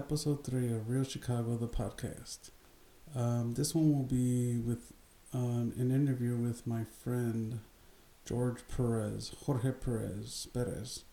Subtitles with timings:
[0.00, 2.48] episode three of Real Chicago, the podcast.
[3.14, 4.94] Um, this one will be with
[5.34, 7.60] um, an interview with my friend
[8.24, 11.04] George Perez, Jorge Perez Perez.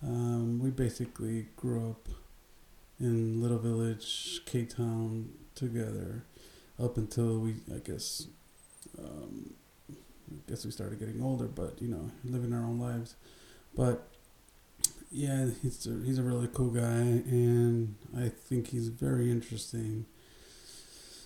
[0.00, 2.08] Um, we basically grew up
[3.00, 6.24] in Little Village, K Town together
[6.80, 8.28] up until we, I guess,
[8.96, 9.54] um,
[9.90, 13.16] I guess we started getting older, but you know, living our own lives.
[13.74, 14.06] But
[15.16, 20.04] yeah, he's a, he's a really cool guy, and I think he's very interesting.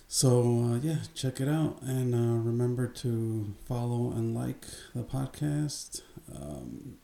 [0.07, 6.01] So uh, yeah, check it out, and uh, remember to follow and like the podcast.
[6.33, 6.99] Um,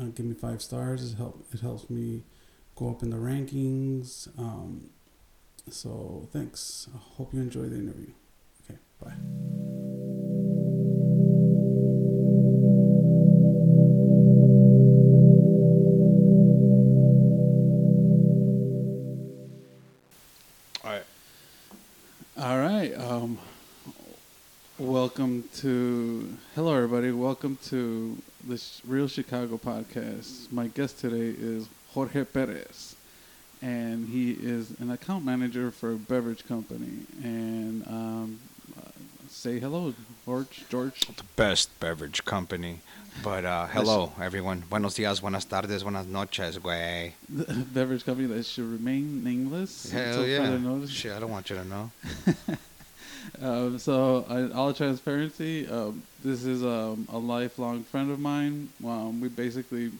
[0.00, 1.12] uh, give me five stars.
[1.12, 2.22] It help it helps me
[2.76, 4.28] go up in the rankings.
[4.38, 4.90] Um,
[5.68, 6.88] so thanks.
[6.94, 8.12] I hope you enjoy the interview.
[27.40, 30.52] Welcome to the Real Chicago podcast.
[30.52, 32.96] My guest today is Jorge Perez,
[33.62, 37.06] and he is an account manager for a beverage company.
[37.22, 38.40] And um,
[38.76, 38.90] uh,
[39.30, 39.94] say hello,
[40.26, 40.64] George.
[40.68, 41.00] George.
[41.06, 42.80] The best beverage company.
[43.24, 44.64] But uh, hello, everyone.
[44.68, 47.14] Buenos dias, buenas tardes, buenas noches, güey.
[47.72, 49.90] Beverage company that should remain nameless.
[49.90, 50.86] Hell until yeah.
[50.88, 51.90] Shit, I don't want you to know.
[53.40, 58.68] Um, so, uh, all transparency, um, this is um, a lifelong friend of mine.
[58.84, 59.90] Um, we basically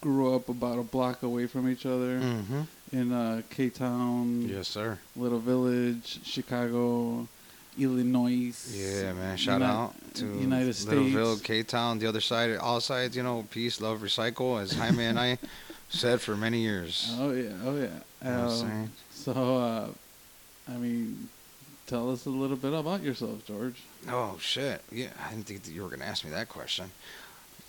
[0.00, 2.60] grew up about a block away from each other Mm-hmm.
[2.92, 4.98] in uh, K Town, Yes, sir.
[5.16, 7.26] Little Village, Chicago,
[7.78, 8.52] Illinois.
[8.72, 9.36] Yeah, man.
[9.36, 10.94] Shout Uni- out to United States.
[10.94, 11.42] Littleville.
[11.42, 15.18] K Town, the other side, all sides, you know, peace, love, recycle, as Jaime and
[15.18, 15.38] I
[15.88, 17.12] said for many years.
[17.18, 17.88] Oh yeah, oh yeah.
[18.24, 19.88] You know Um, so, uh,
[20.72, 21.28] I mean,
[21.86, 23.82] tell us a little bit about yourself, George.
[24.08, 24.82] Oh shit!
[24.90, 26.90] Yeah, I didn't think that you were gonna ask me that question.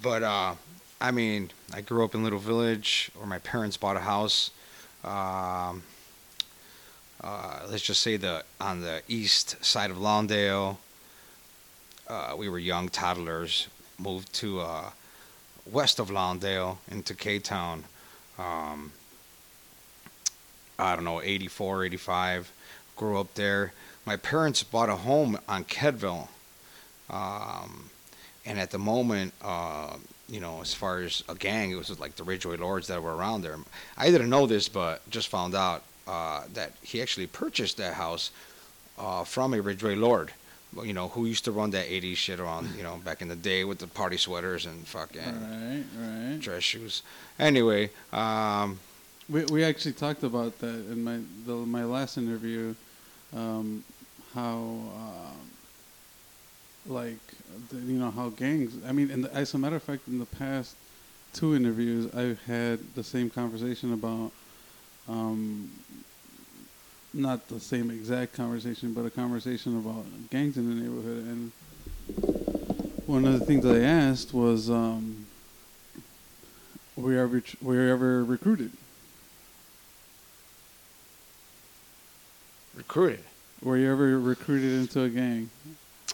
[0.02, 0.56] But uh,
[1.02, 4.52] I mean, I grew up in Little Village, where my parents bought a house.
[5.04, 5.84] Um,
[7.22, 10.78] uh, let's just say the on the east side of Lawndale.
[12.08, 13.68] Uh, we were young toddlers.
[13.98, 14.90] Moved to uh,
[15.72, 17.86] west of Lawndale into K Town.
[18.38, 18.92] Um,
[20.78, 22.52] I don't know, 84, 85.
[22.98, 23.72] Grew up there
[24.06, 26.28] my parents bought a home on Kedvale.
[27.10, 27.90] Um,
[28.46, 29.96] and at the moment, uh,
[30.28, 33.16] you know, as far as a gang, it was like the Ridgeway Lords that were
[33.16, 33.58] around there.
[33.98, 38.32] I didn't know this, but just found out uh, that he actually purchased that house
[38.98, 40.32] uh, from a Ridgeway Lord.
[40.84, 43.36] You know, who used to run that 80s shit around, you know, back in the
[43.36, 46.40] day with the party sweaters and fucking Right, right.
[46.40, 47.02] dress shoes.
[47.40, 48.78] Anyway, um,
[49.30, 52.76] We we actually talked about that in my the, my last interview,
[53.34, 53.86] um,
[54.36, 55.50] how um,
[56.86, 57.18] like
[57.70, 58.76] the, you know how gangs.
[58.86, 60.76] I mean, as a matter of fact, in the past
[61.34, 64.32] two interviews, I've had the same conversation about.
[65.08, 65.72] Um,
[67.14, 71.24] not the same exact conversation, but a conversation about gangs in the neighborhood.
[71.24, 71.52] And
[73.06, 75.26] one of the things I asked was, um,
[76.98, 78.72] were you ever, were you ever recruited?
[82.76, 83.24] recruited.
[83.62, 85.50] Were you ever recruited into a gang?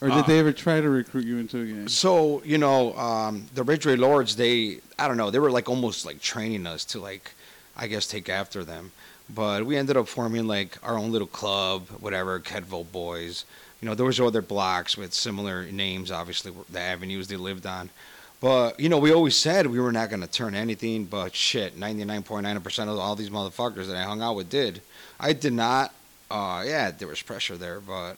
[0.02, 1.88] Or did Uh, they ever try to recruit you into a gang?
[1.88, 6.06] So you know, um, the Ridgeway Lords, they I don't know, they were like almost
[6.06, 7.32] like training us to like,
[7.76, 8.92] I guess take after them.
[9.34, 13.46] But we ended up forming like our own little club, whatever, Kedvale Boys.
[13.82, 17.90] You know, there was other blocks with similar names, obviously the avenues they lived on.
[18.40, 21.06] But you know, we always said we were not gonna turn anything.
[21.06, 24.36] But shit, ninety nine point nine percent of all these motherfuckers that I hung out
[24.36, 24.82] with did.
[25.20, 25.94] I did not.
[26.32, 28.18] Uh, yeah, there was pressure there, but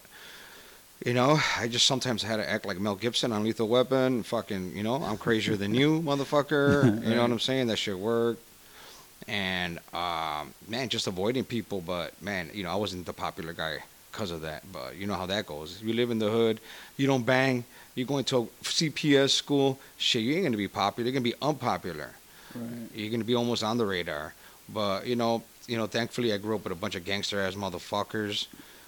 [1.05, 4.23] you know, I just sometimes had to act like Mel Gibson on Lethal Weapon.
[4.23, 7.03] Fucking, you know, I'm crazier than you, motherfucker.
[7.03, 7.67] You know what I'm saying?
[7.67, 8.41] That shit worked.
[9.27, 11.81] And um, man, just avoiding people.
[11.81, 13.79] But man, you know, I wasn't the popular guy
[14.11, 14.63] because of that.
[14.71, 15.81] But you know how that goes.
[15.81, 16.59] You live in the hood,
[16.97, 17.65] you don't bang.
[17.95, 19.79] You're going to a CPS school.
[19.97, 21.09] Shit, you ain't gonna be popular.
[21.09, 22.11] You're gonna be unpopular.
[22.55, 22.89] Right.
[22.95, 24.33] You're gonna be almost on the radar.
[24.69, 27.55] But you know, you know, thankfully I grew up with a bunch of gangster ass
[27.55, 28.47] motherfuckers.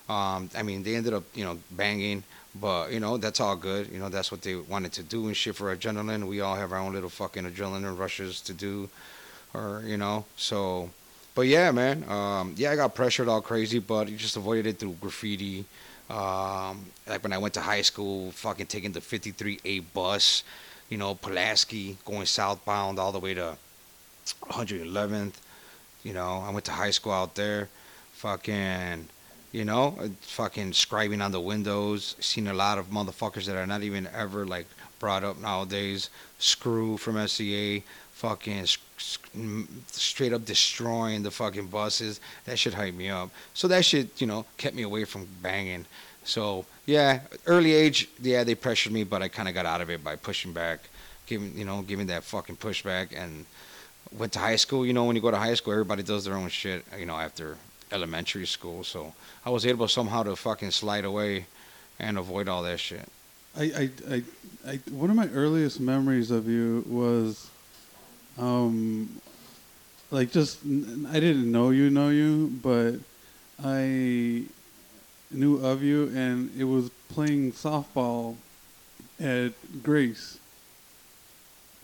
[0.10, 2.24] Um, I mean, they ended up, you know, banging,
[2.60, 3.90] but you know, that's all good.
[3.92, 6.28] You know, that's what they wanted to do and shit for adrenaline.
[6.28, 8.90] We all have our own little fucking adrenaline rushes to do,
[9.54, 10.90] or you know, so.
[11.34, 12.10] But yeah, man.
[12.10, 15.66] Um, yeah, I got pressured all crazy, but you just avoided it through graffiti.
[16.10, 20.44] Um, like when I went to high school, fucking taking the 53A bus,
[20.88, 23.58] you know, Pulaski going southbound all the way to
[24.44, 25.34] 111th.
[26.06, 27.68] You know, I went to high school out there.
[28.14, 29.08] Fucking,
[29.52, 32.16] you know, uh, fucking scribing on the windows.
[32.20, 34.68] Seen a lot of motherfuckers that are not even ever like
[35.00, 36.12] brought up nowadays.
[36.38, 37.82] Screw from SCA.
[38.14, 38.68] Fucking
[39.92, 42.22] straight up destroying the fucking buses.
[42.46, 43.32] That shit hyped me up.
[43.56, 45.86] So that shit, you know, kept me away from banging.
[46.24, 49.90] So yeah, early age, yeah, they pressured me, but I kind of got out of
[49.90, 50.82] it by pushing back,
[51.26, 53.46] giving you know, giving that fucking pushback, and
[54.12, 54.86] went to high school.
[54.86, 56.86] You know, when you go to high school, everybody does their own shit.
[56.98, 57.58] You know, after
[57.92, 59.14] elementary school, so
[59.46, 61.46] I was able somehow to fucking slide away
[62.00, 63.08] and avoid all that shit.
[63.58, 64.24] I, I, I,
[64.68, 67.50] I, one of my earliest memories of you was,
[68.38, 69.22] um,
[70.12, 72.96] like just I didn't know you, know you, but
[73.64, 74.44] I
[75.32, 78.36] knew of you, and it was playing softball
[79.20, 79.54] at
[79.84, 80.40] Grace.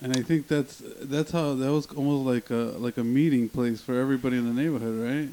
[0.02, 3.82] And I think that's that's how that was almost like a like a meeting place
[3.82, 5.30] for everybody in the neighborhood, right?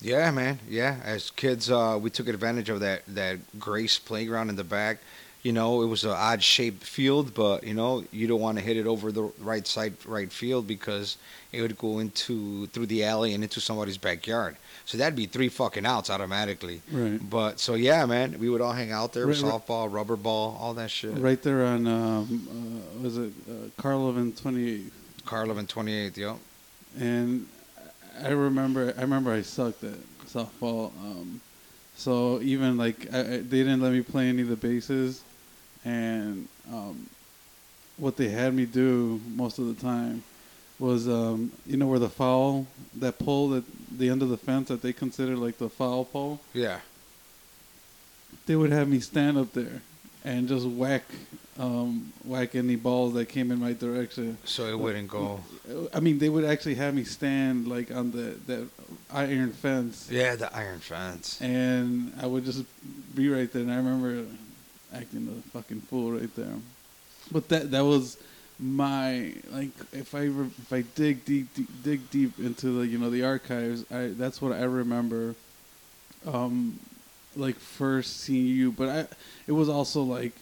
[0.00, 0.58] Yeah, man.
[0.68, 4.98] Yeah, as kids, uh, we took advantage of that that Grace playground in the back.
[5.42, 8.64] You know, it was an odd shaped field, but you know, you don't want to
[8.64, 11.16] hit it over the right side, right field because
[11.50, 14.56] it would go into through the alley and into somebody's backyard.
[14.84, 16.82] So that'd be three fucking outs automatically.
[16.92, 17.18] Right.
[17.30, 19.52] But so yeah, man, we would all hang out there, Right, right.
[19.52, 21.16] softball, rubber ball, all that shit.
[21.16, 24.92] Right there on um, uh, was it uh, Karlov and Twenty Eighth.
[25.32, 26.38] And 28th, yo.
[26.98, 27.46] and
[28.22, 29.94] I remember I remember I sucked at
[30.26, 30.90] softball.
[30.98, 31.40] Um,
[31.96, 35.22] so even like I, they didn't let me play any of the bases,
[35.84, 37.06] and um,
[37.96, 40.22] what they had me do most of the time
[40.78, 42.66] was um, you know where the foul
[42.96, 43.64] that pole that
[43.98, 46.40] the end of the fence that they consider like the foul pole.
[46.54, 46.80] Yeah.
[48.46, 49.82] They would have me stand up there
[50.24, 51.02] and just whack
[51.58, 54.38] um, whack any balls that came in my direction.
[54.44, 55.40] So it wouldn't go.
[55.92, 58.66] I mean, they would actually have me stand like on the that
[59.12, 61.38] iron fence, Yeah, the iron fence.
[61.42, 62.64] and I would just
[63.14, 63.62] be right there.
[63.62, 64.24] And I remember
[64.94, 66.54] acting a fucking fool right there.
[67.32, 68.16] But that that was
[68.58, 72.98] my like if I re- if I dig deep, deep dig deep into the you
[72.98, 75.34] know the archives, I that's what I remember.
[76.26, 76.78] Um,
[77.36, 79.06] like first seeing you, but I
[79.46, 80.32] it was also like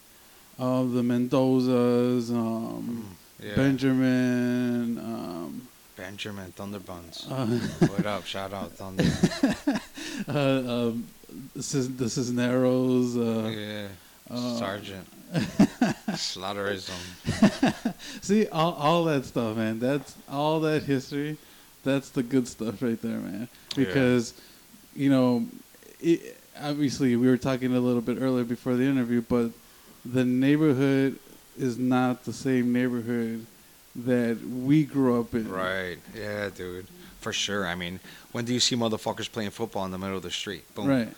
[0.58, 3.54] uh, the Mendozas, um, Yeah.
[3.54, 4.98] Benjamin.
[4.98, 7.26] Um, Benjamin Thunderbuns.
[7.30, 7.46] uh,
[7.88, 8.24] what up?
[8.24, 9.04] Shout out Thunder.
[10.28, 11.06] uh, um,
[11.54, 13.16] this is this is Narrows.
[13.16, 13.88] Uh, yeah.
[14.30, 15.06] Uh, Sergeant.
[16.12, 16.94] Slaughterism.
[18.22, 19.78] See all all that stuff, man.
[19.78, 21.36] That's all that history.
[21.84, 23.48] That's the good stuff right there, man.
[23.76, 23.84] Yeah.
[23.84, 24.34] Because
[24.94, 25.46] you know,
[26.00, 29.50] it, obviously we were talking a little bit earlier before the interview, but
[30.04, 31.18] the neighborhood
[31.58, 33.46] is not the same neighborhood
[33.94, 35.50] that we grew up in.
[35.50, 35.98] Right.
[36.14, 36.86] Yeah, dude.
[37.20, 37.66] For sure.
[37.66, 38.00] I mean,
[38.32, 40.72] when do you see motherfuckers playing football in the middle of the street?
[40.74, 40.86] Boom.
[40.86, 41.08] Right.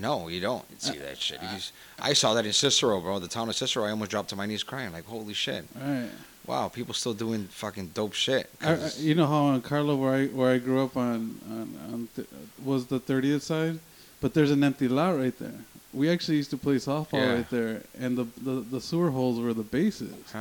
[0.00, 1.40] No, you don't see that shit.
[1.42, 3.18] You just- I saw that in Cicero, bro.
[3.18, 3.84] The town of Cicero.
[3.84, 4.92] I almost dropped to my knees crying.
[4.92, 5.64] Like, holy shit.
[5.78, 6.08] Right.
[6.46, 8.50] Wow, people still doing fucking dope shit.
[8.60, 12.08] I, you know how on Karlov, where I where I grew up on, on, on
[12.16, 12.26] th-
[12.64, 13.78] was the 30th side,
[14.20, 15.54] but there's an empty lot right there.
[15.94, 17.34] We actually used to play softball Yeah.
[17.34, 20.14] right there, and the, the the sewer holes were the bases.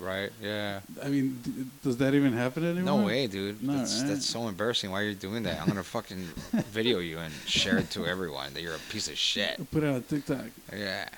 [0.00, 0.30] right?
[0.42, 0.80] Yeah.
[1.02, 3.00] I mean, d- does that even happen anymore?
[3.00, 3.62] No way, dude.
[3.62, 4.08] No, that's, right?
[4.08, 4.90] that's so embarrassing.
[4.90, 5.60] Why are you doing that?
[5.60, 6.26] I'm gonna fucking
[6.72, 9.70] video you and share it to everyone that you're a piece of shit.
[9.70, 10.46] Put it on TikTok.
[10.74, 11.08] Yeah.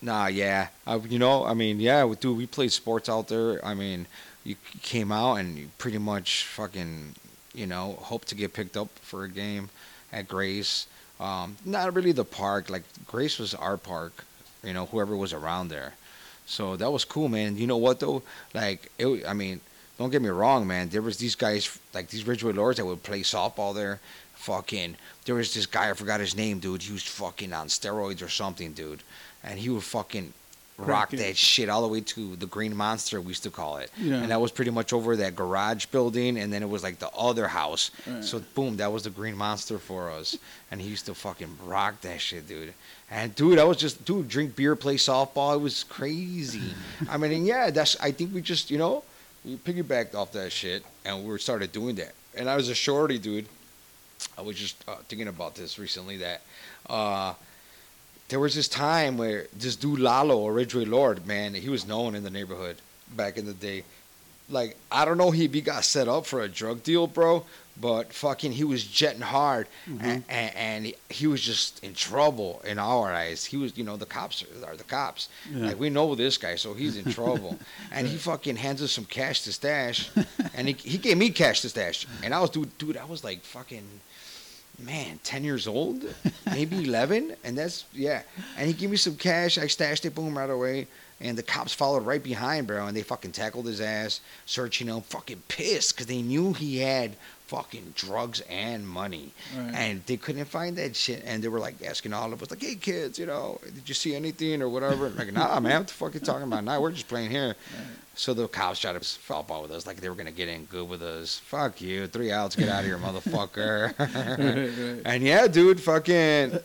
[0.00, 0.68] Nah, yeah.
[0.86, 3.64] Uh, you know, I mean, yeah, dude, we played sports out there.
[3.64, 4.06] I mean,
[4.44, 7.14] you came out and you pretty much fucking,
[7.54, 9.68] you know, hope to get picked up for a game
[10.12, 10.86] at Grace.
[11.20, 12.70] Um, not really the park.
[12.70, 14.24] Like Grace was our park.
[14.64, 15.94] You know, whoever was around there.
[16.46, 17.56] So that was cool, man.
[17.56, 18.22] You know what though?
[18.54, 19.60] Like, it, I mean,
[19.98, 20.88] don't get me wrong, man.
[20.88, 24.00] There was these guys, like these Ridgewood Lords, that would play softball there.
[24.34, 25.90] Fucking, there was this guy.
[25.90, 26.82] I forgot his name, dude.
[26.82, 29.02] He was fucking on steroids or something, dude.
[29.44, 30.32] And he would fucking
[30.78, 33.76] rock Crack that shit all the way to the Green Monster, we used to call
[33.76, 33.90] it.
[33.96, 34.16] Yeah.
[34.16, 37.10] And that was pretty much over that garage building, and then it was like the
[37.10, 37.90] other house.
[38.06, 38.24] Right.
[38.24, 40.36] So boom, that was the Green Monster for us.
[40.70, 42.74] And he used to fucking rock that shit, dude.
[43.10, 45.54] And dude, I was just dude, drink beer, play softball.
[45.54, 46.74] It was crazy.
[47.08, 48.00] I mean, and yeah, that's.
[48.00, 49.04] I think we just, you know,
[49.44, 52.12] we piggybacked off that shit, and we started doing that.
[52.34, 53.46] And I was a shorty, dude.
[54.38, 56.42] I was just uh, thinking about this recently that
[56.88, 57.34] uh,
[58.32, 62.14] there was this time where this dude Lalo, or Ridgeway Lord, man, he was known
[62.14, 62.76] in the neighborhood
[63.14, 63.84] back in the day.
[64.48, 67.44] like I don't know if he got set up for a drug deal, bro.
[67.80, 70.04] But fucking, he was jetting hard, Mm-hmm.
[70.04, 73.46] and, and, and he- he was just in trouble in our eyes.
[73.46, 75.28] He was, you know, the cops are, are the cops.
[75.50, 75.68] Yeah.
[75.68, 77.58] Like we know this guy, so he's in trouble.
[77.92, 80.10] and he fucking hands us some cash to stash,
[80.56, 83.24] and he he gave me cash to stash, and I was dude, dude, I was
[83.24, 83.86] like fucking.
[84.82, 86.04] Man, ten years old,
[86.46, 88.22] maybe eleven, and that's yeah.
[88.56, 89.58] And he gave me some cash.
[89.58, 90.88] I stashed it, boom, right away.
[91.20, 95.02] And the cops followed right behind, bro, and they fucking tackled his ass, searching him,
[95.02, 97.12] fucking pissed, because they knew he had
[97.52, 99.30] fucking drugs and money.
[99.54, 99.74] Right.
[99.74, 101.22] And they couldn't find that shit.
[101.26, 103.94] And they were like asking all of us, like, hey, kids, you know, did you
[103.94, 105.06] see anything or whatever?
[105.06, 106.64] And like, nah, man, what the fuck you talking about?
[106.64, 107.54] Nah, we're just playing here.
[108.14, 110.48] So the cops tried to help out with us, like they were going to get
[110.48, 111.40] in good with us.
[111.40, 112.06] Fuck you.
[112.06, 113.98] Three outs, get out of here, motherfucker.
[113.98, 115.02] right, right.
[115.04, 116.58] And yeah, dude, fucking,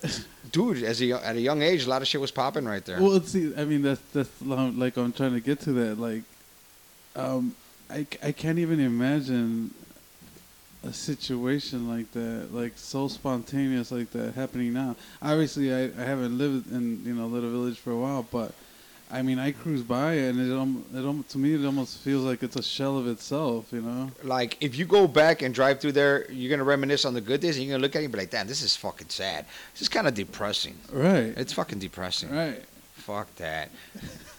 [0.54, 3.02] dude, as a, at a young age, a lot of shit was popping right there.
[3.02, 6.00] Well, see, I mean, that's that's like I'm trying to get to that.
[6.00, 6.24] Like,
[7.16, 7.56] um,
[7.90, 9.74] I, I can't even imagine
[10.84, 14.96] a situation like that, like so spontaneous like that happening now.
[15.22, 18.54] Obviously, I, I haven't lived in you know Little Village for a while, but
[19.10, 22.24] I mean, I cruise by and it um, it um, to me it almost feels
[22.24, 24.12] like it's a shell of itself, you know.
[24.24, 27.42] like if you go back and drive through there, you're gonna reminisce on the good
[27.42, 29.46] days, and you're gonna look at it and be like, "Damn, this is fucking sad.
[29.74, 30.76] This is kind of depressing.
[30.92, 31.34] Right.
[31.38, 32.30] It's fucking depressing.
[32.32, 32.64] right.
[33.08, 33.70] Fuck that.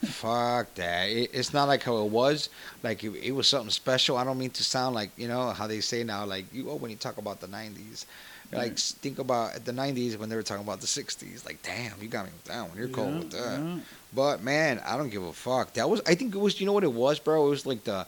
[0.05, 1.05] Fuck that.
[1.09, 2.51] It, it's not like how it was.
[2.83, 4.19] Like it, it was something special.
[4.19, 6.27] I don't mean to sound like you know how they say now.
[6.27, 8.05] Like you, oh, when you talk about the '90s,
[8.53, 11.47] like think about the '90s when they were talking about the '60s.
[11.47, 12.77] Like, damn, you got me with that one.
[12.77, 13.59] you're cold with that.
[13.59, 13.79] yeah.
[14.15, 15.73] But man, I don't give a fuck.
[15.73, 17.47] That was I think it was you know what it was, bro?
[17.47, 18.07] It was like the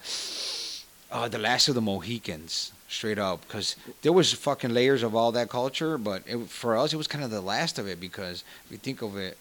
[1.11, 5.31] uh the last of the Mohicans, straight up cuz there was fucking layers of all
[5.33, 8.43] that culture, but it, for us it was kind of the last of it because
[8.67, 9.39] if you think of it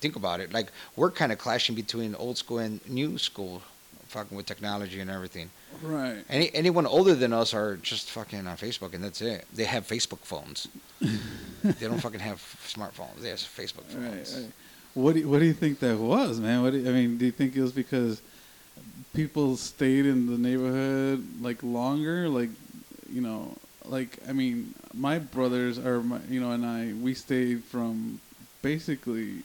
[0.00, 3.62] think about it, like we're kind of clashing between old school and new school
[4.08, 5.50] fucking with technology and everything.
[5.82, 6.24] Right.
[6.30, 9.44] Any anyone older than us are just fucking on Facebook and that's it.
[9.52, 10.66] They have Facebook phones.
[11.62, 13.20] they don't fucking have smartphones.
[13.20, 14.34] They have Facebook Right, phones.
[14.36, 14.52] right.
[14.94, 16.62] What do you, what do you think that was, man?
[16.62, 18.22] What you, I mean, do you think it was because
[19.12, 22.48] people stayed in the neighborhood like longer, like
[23.12, 27.64] you know, like I mean, my brothers are my, you know, and I, we stayed
[27.64, 28.20] from
[28.62, 29.42] basically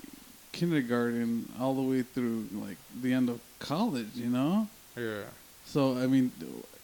[0.52, 4.68] kindergarten all the way through like the end of college, you know.
[4.96, 5.24] Yeah.
[5.66, 6.32] So I mean,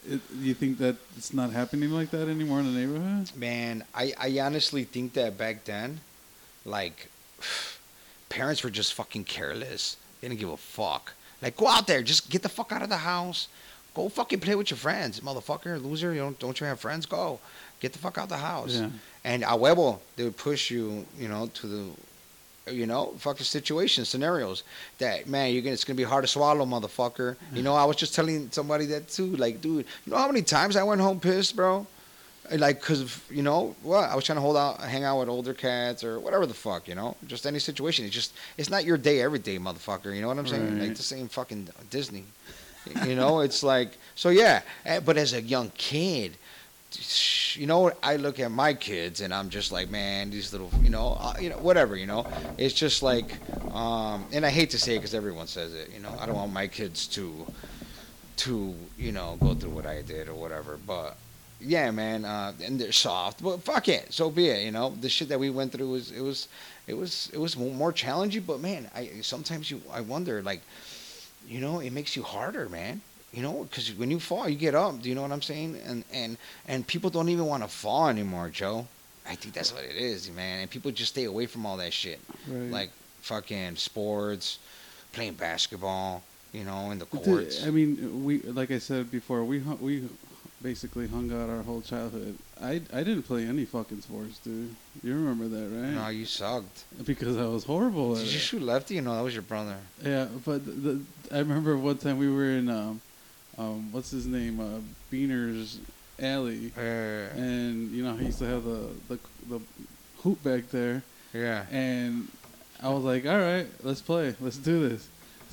[0.08, 3.32] it, you think that it's not happening like that anymore in the neighborhood?
[3.36, 6.00] Man, I, I honestly think that back then,
[6.66, 7.10] like,
[8.30, 9.98] parents were just fucking careless.
[10.22, 11.14] They didn't give a fuck.
[11.42, 13.48] Like, go out there, just get the fuck out of the house.
[13.98, 16.14] Go fucking play with your friends, motherfucker, loser.
[16.14, 17.08] You don't don't you have friends?
[17.08, 17.40] Go,
[17.80, 18.76] get the fuck out the house.
[18.76, 18.90] Yeah.
[19.24, 24.08] And a huevo, they would push you, you know, to the, you know, fucking situations,
[24.08, 24.62] scenarios
[25.00, 27.38] that man, you're gonna it's gonna be hard to swallow, motherfucker.
[27.52, 29.36] You know, I was just telling somebody that too.
[29.36, 31.88] Like, dude, you know how many times I went home pissed, bro?
[32.52, 34.12] Like, cause you know what?
[34.12, 36.88] I was trying to hold out, hang out with older cats or whatever the fuck,
[36.88, 38.06] you know, just any situation.
[38.06, 40.16] It's just, it's not your day every day, motherfucker.
[40.16, 40.78] You know what I'm saying?
[40.78, 40.88] Right.
[40.90, 42.26] Like the same fucking Disney.
[43.06, 44.62] You know, it's like, so yeah.
[44.86, 46.38] eh, But as a young kid,
[47.54, 47.92] you know?
[48.02, 51.34] I look at my kids and I'm just like, man, these little, you know, uh,
[51.40, 52.26] you know, whatever, you know.
[52.58, 53.34] It's just like,
[53.74, 56.16] um, and I hate to say it because everyone says it, you know.
[56.20, 57.46] I don't want my kids to,
[58.38, 60.80] to, you know, go through what I did or whatever.
[60.86, 61.18] But
[61.60, 64.64] yeah, man, uh, and they're soft, but fuck it, so be it.
[64.64, 66.48] You know, the shit that we went through was, it was,
[66.86, 68.44] it was, it was more challenging.
[68.44, 70.62] But man, I sometimes you, I wonder, like,
[71.48, 73.02] you know, it makes you harder, man.
[73.34, 75.78] You know because when you fall you get up do you know what i'm saying?
[75.86, 76.38] And and
[76.68, 78.88] and people don't even want to fall anymore joe.
[79.30, 80.62] I think that's what it is man.
[80.62, 82.22] And people just stay away from all that shit.
[82.48, 82.72] Right.
[82.72, 82.90] like
[83.22, 84.60] fucking sports
[85.12, 86.24] playing basketball
[86.54, 87.66] you know in the courts.
[87.66, 90.08] I mean, we like I said before, we we
[90.62, 92.38] basically hung out our whole childhood.
[92.62, 94.76] I I didn't play any fucking sports, dude.
[95.04, 95.94] You remember that, right?
[95.94, 96.86] no you sucked.
[97.06, 98.42] Because I was horrible at did you it.
[98.42, 99.00] shoot lefty?
[99.02, 99.78] No that was your brother.
[100.04, 103.02] Yeah, but the, the, I remember one time we were in um,
[103.58, 104.60] um what's his name?
[104.60, 104.80] Uh,
[105.12, 105.80] Beaner's
[106.20, 109.62] alley, uh, and you know he used to have the the the
[110.24, 111.66] hoop back there, yeah.
[111.72, 112.28] And
[112.82, 115.08] I was like, all right, let's play, let's do this.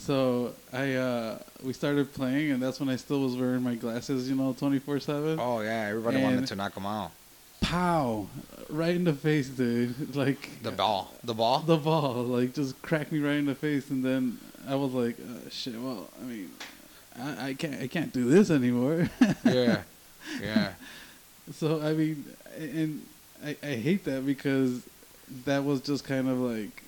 [0.05, 4.29] So I uh, we started playing, and that's when I still was wearing my glasses,
[4.29, 5.39] you know, twenty four seven.
[5.41, 7.11] oh yeah everybody wanted to knock him out
[7.63, 8.27] Pow!
[8.69, 10.15] Right in the face, dude.
[10.15, 13.89] Like the ball the ball the ball, like just cracked me right in the face,
[13.89, 15.75] and then I was like, uh, shit.
[15.81, 16.51] Well, I mean,
[17.19, 19.09] I, I can't I can't do this anymore.
[19.45, 19.83] yeah
[20.43, 20.73] yeah
[21.53, 22.25] so I mean,
[22.59, 23.03] and
[23.43, 24.83] I I hate that because
[25.47, 26.84] that was just kind of like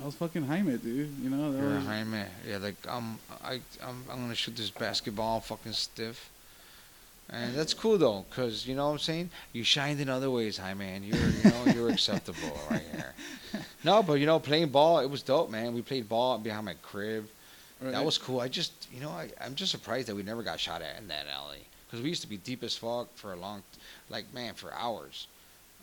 [0.00, 1.10] I was fucking Jaime, dude.
[1.22, 1.52] You know.
[1.52, 2.24] that You're was- Jaime.
[2.48, 6.30] Yeah, like um, I I'm I'm gonna shoot this basketball fucking stiff.
[7.28, 9.30] And that's cool though, cause you know what I'm saying.
[9.52, 13.14] You shined in other ways, Jaime, and you're you know you're acceptable right here.
[13.82, 15.74] No, but you know playing ball, it was dope, man.
[15.74, 17.26] We played ball behind my crib.
[17.80, 17.92] Right.
[17.92, 18.40] That was cool.
[18.40, 21.08] I just, you know, I, I'm just surprised that we never got shot at in
[21.08, 21.58] that alley.
[21.86, 23.62] Because we used to be deep as fuck for a long,
[24.08, 25.26] like, man, for hours.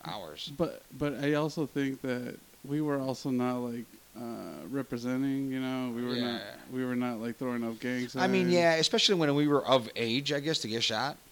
[0.03, 0.51] Hours.
[0.57, 3.85] But but I also think that we were also not like
[4.17, 5.51] uh, representing.
[5.51, 6.41] You know, we were not
[6.71, 8.23] we were not like throwing up gang signs.
[8.23, 11.17] I mean, yeah, especially when we were of age, I guess, to get shot.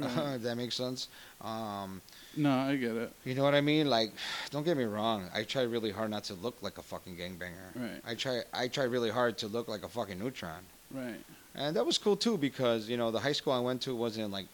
[0.00, 0.34] Right.
[0.34, 1.06] if that makes sense.
[1.40, 2.02] Um,
[2.36, 3.12] no, I get it.
[3.24, 3.88] you know what I mean?
[3.88, 4.10] Like,
[4.50, 5.28] don't get me wrong.
[5.32, 7.70] I try really hard not to look like a fucking gangbanger.
[7.76, 8.00] Right.
[8.04, 10.62] I try, I try really hard to look like a fucking neutron.
[10.90, 11.20] Right.
[11.54, 14.30] And that was cool too because you know the high school I went to wasn't
[14.30, 14.46] like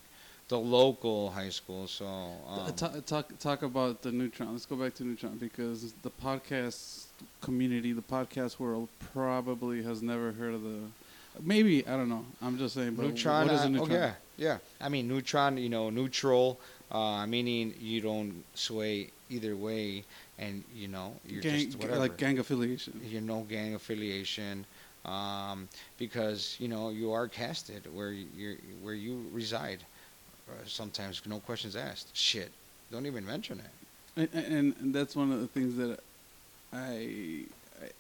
[0.49, 4.53] the local high school, so um, talk, talk talk about the neutron.
[4.53, 7.02] Let's go back to neutron because the podcast
[7.41, 10.79] community, the podcast world, probably has never heard of the.
[11.41, 12.25] Maybe I don't know.
[12.43, 12.95] I'm just saying.
[12.95, 13.47] But neutron.
[13.47, 13.91] What is a uh, neutron?
[13.91, 14.59] Oh yeah, yeah.
[14.81, 15.57] I mean neutron.
[15.57, 16.61] You know, neutral,
[16.91, 20.05] uh, meaning you don't sway either way,
[20.39, 21.99] and you know you're gang, just whatever.
[21.99, 23.01] like gang affiliation.
[23.05, 24.67] you no gang affiliation,
[25.07, 29.79] um, because you know you are casted where you where you reside.
[30.49, 32.15] Uh, sometimes no questions asked.
[32.15, 32.51] Shit,
[32.91, 34.29] don't even mention it.
[34.35, 36.01] And, and, and that's one of the things that
[36.73, 37.45] I,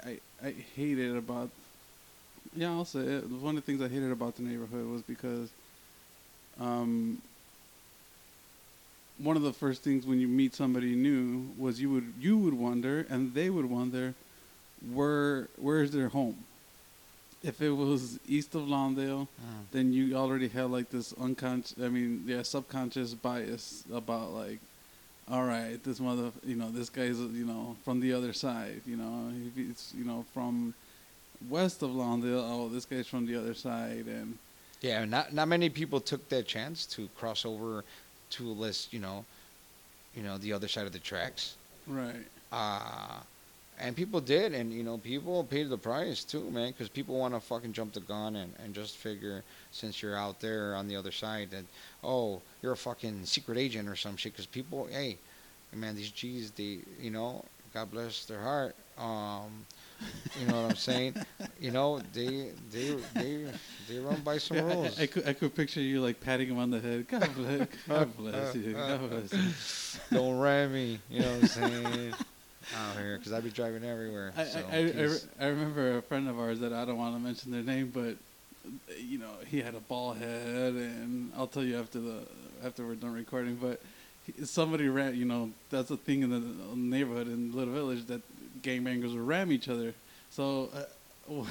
[0.04, 1.50] I I I hated about.
[2.54, 3.24] Yeah, I'll say it.
[3.28, 5.48] One of the things I hated about the neighborhood was because,
[6.60, 7.22] um,
[9.18, 12.54] one of the first things when you meet somebody new was you would you would
[12.54, 14.14] wonder and they would wonder,
[14.92, 16.44] where where is their home?
[17.42, 19.26] If it was east of Lawndale,
[19.72, 24.60] then you already had like this unconscious i mean yeah subconscious bias about like
[25.30, 28.96] all right this mother you know this guy's you know from the other side you
[28.96, 30.74] know if it's you know from
[31.48, 34.36] west of lawndale oh this guy's from the other side and
[34.82, 37.84] Yeah, not not many people took that chance to cross over
[38.30, 39.24] to list, you know,
[40.16, 41.54] you know, the other side of the tracks.
[41.86, 43.20] right Uh,
[43.80, 47.34] and people did, and you know, people paid the price too, man, because people want
[47.34, 50.96] to fucking jump the gun and, and just figure since you're out there on the
[50.96, 51.64] other side that
[52.04, 54.32] oh you're a fucking secret agent or some shit.
[54.32, 55.16] Because people, hey,
[55.74, 58.74] man, these G's, they, you know, God bless their heart.
[58.98, 59.64] Um,
[60.38, 61.14] you know what I'm saying?
[61.60, 63.46] you know, they they they
[63.88, 64.98] they run by some Yeah, rules.
[64.98, 67.68] I, I could, I could picture you like patting him on the head god bless
[67.88, 69.40] god bless you god bless you
[70.16, 71.00] Don't ram me.
[71.10, 72.14] You know what I'm saying?
[72.78, 74.32] Out here, because I'd be driving everywhere.
[74.36, 76.98] I, so, I, I, I, re- I remember a friend of ours that I don't
[76.98, 78.16] want to mention their name, but
[78.98, 82.20] you know he had a ball head, and I'll tell you after the
[82.64, 83.56] after we're done recording.
[83.56, 83.80] But
[84.26, 88.22] he, somebody ran, you know, that's a thing in the neighborhood in Little Village that
[88.62, 89.94] gangbangers will ram each other.
[90.30, 90.70] So
[91.28, 91.44] uh,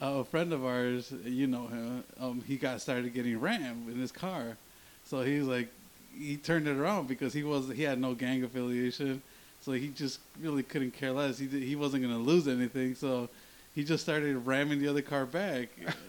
[0.00, 4.12] a friend of ours, you know him, um, he got started getting rammed in his
[4.12, 4.56] car.
[5.04, 5.68] So he was like,
[6.16, 9.22] he turned it around because he was he had no gang affiliation.
[9.62, 11.38] So he just really couldn't care less.
[11.38, 12.94] He did, he wasn't going to lose anything.
[12.94, 13.28] So
[13.74, 15.68] he just started ramming the other car back.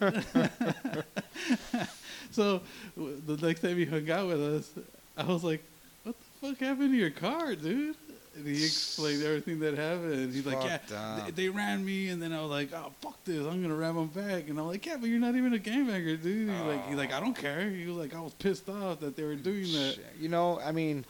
[2.30, 2.60] so
[2.96, 4.70] w- the next time he hung out with us,
[5.16, 5.62] I was like,
[6.04, 7.96] "What the fuck happened to your car, dude?"
[8.34, 10.32] And he explained everything that happened.
[10.32, 11.26] He's like, Fucked "Yeah, up.
[11.26, 13.44] they, they ran me." And then I was like, "Oh fuck this!
[13.46, 16.20] I'm gonna ram them back." And I'm like, "Yeah, but you're not even a gangbanger,
[16.22, 19.00] dude." He's like, "He's like, I don't care." He was like, "I was pissed off
[19.00, 20.06] that they were doing that." Oh, shit.
[20.18, 21.04] You know, I mean,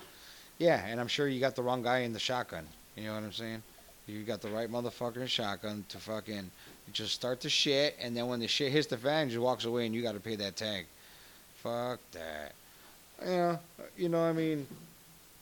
[0.62, 2.64] yeah, and I'm sure you got the wrong guy in the shotgun.
[2.96, 3.62] You know what I'm saying?
[4.06, 6.50] You got the right motherfucker in shotgun to fucking
[6.92, 9.86] just start the shit, and then when the shit hits the fan, just walks away,
[9.86, 10.86] and you got to pay that tag.
[11.62, 12.52] Fuck that.
[13.24, 13.56] Yeah,
[13.96, 14.66] you know, I mean,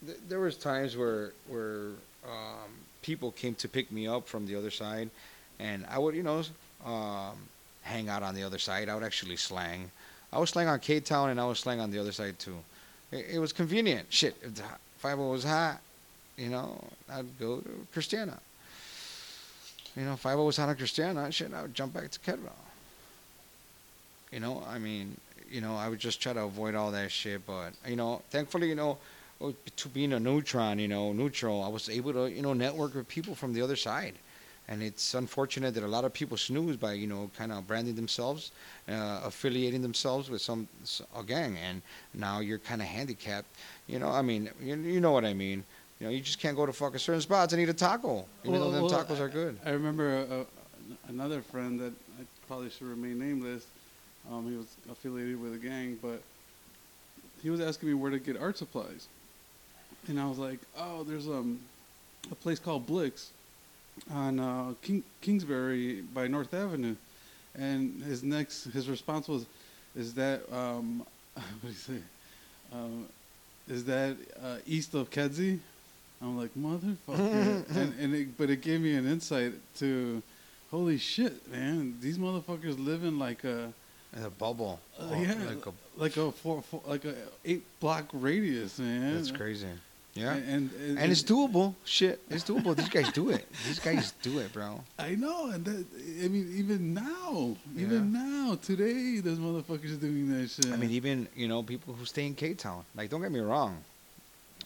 [0.07, 1.89] th- there was times where where
[2.25, 2.71] um,
[3.03, 5.11] people came to pick me up from the other side,
[5.59, 6.43] and I would, you know,
[6.87, 7.37] um,
[7.83, 8.89] hang out on the other side.
[8.89, 9.91] I would actually slang.
[10.33, 12.57] I was slang on K Town, and I was slang on the other side too.
[13.13, 14.07] It, it was convenient.
[14.11, 14.35] Shit,
[15.03, 15.81] if the was hot,
[16.37, 18.39] you know, I'd go to Christiana.
[19.97, 22.53] You know, five oh was hot on Christiana, shit, I would jump back to Kedvale.
[24.31, 25.17] You know, I mean,
[25.51, 28.69] you know, I would just try to avoid all that shit, but you know, thankfully,
[28.69, 28.99] you know,
[29.77, 33.09] to being a neutron, you know, neutral, I was able to, you know, network with
[33.09, 34.15] people from the other side.
[34.71, 37.97] And it's unfortunate that a lot of people snooze by, you know, kind of branding
[37.97, 38.53] themselves,
[38.89, 40.69] uh, affiliating themselves with some
[41.17, 41.83] a gang, and
[42.15, 43.49] now you're kind of handicapped.
[43.89, 45.65] You know, I mean, you, you know what I mean.
[45.99, 48.53] You know, you just can't go to fucking certain spots and eat a taco, even
[48.61, 49.59] Well, though them well, tacos are good.
[49.67, 50.45] I remember uh,
[51.09, 53.67] another friend that I probably should remain nameless.
[54.31, 56.23] Um, he was affiliated with a gang, but
[57.43, 59.09] he was asking me where to get art supplies,
[60.07, 61.59] and I was like, "Oh, there's um
[62.31, 63.31] a place called Blick's,
[64.13, 66.97] on uh, King, Kingsbury by North Avenue,
[67.55, 69.47] and his next his response was,
[69.97, 71.99] "Is that um, what do you say?
[72.73, 73.07] Um,
[73.69, 75.59] is that uh, east of Kedzie?"
[76.23, 80.23] I'm like, "Motherfucker!" and, and it, but it gave me an insight to,
[80.71, 83.73] holy shit, man, these motherfuckers live in like a
[84.17, 84.81] In a bubble.
[84.99, 89.15] uh, yeah, Like a, like a four, four like a eight block radius, man.
[89.15, 89.67] that's crazy.
[90.15, 90.35] Yeah.
[90.35, 91.75] And, and, And it's doable.
[91.85, 92.75] Shit, it's doable.
[92.77, 93.47] These guys do it.
[93.67, 94.81] These guys do it, bro.
[94.99, 95.85] I know, and that
[96.25, 100.67] I mean, even now, even now, today, those motherfuckers doing that shit.
[100.73, 102.85] I mean, even you know people who stay in K Town.
[102.97, 103.79] Like, don't get me wrong.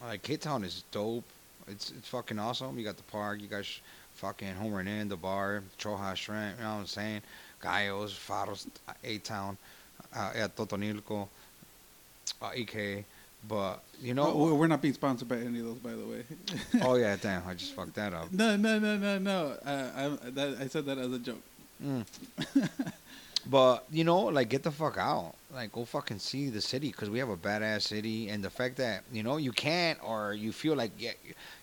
[0.00, 1.24] Like K Town is dope.
[1.68, 2.78] It's it's fucking awesome.
[2.78, 3.40] You got the park.
[3.40, 3.80] You got sh-
[4.14, 6.56] fucking Homer Inn, the bar, Choja Shrimp.
[6.58, 7.22] You know what I'm saying?
[7.62, 8.66] Gallos, Faros,
[9.02, 9.56] A Town,
[10.14, 11.28] uh, Totonilco,
[12.42, 13.04] uh, EK.
[13.48, 16.24] But you know, no, we're not being sponsored by any of those, by the way.
[16.82, 18.32] oh yeah, damn, I just fucked that up.
[18.32, 19.56] no, no, no, no, no.
[19.64, 19.90] Uh,
[20.24, 21.42] I, that, I said that as a joke.
[21.82, 22.06] Mm.
[23.46, 25.34] but you know, like get the fuck out.
[25.52, 28.76] Like go fucking see the city because we have a badass city, and the fact
[28.76, 31.12] that you know you can't or you feel like yeah,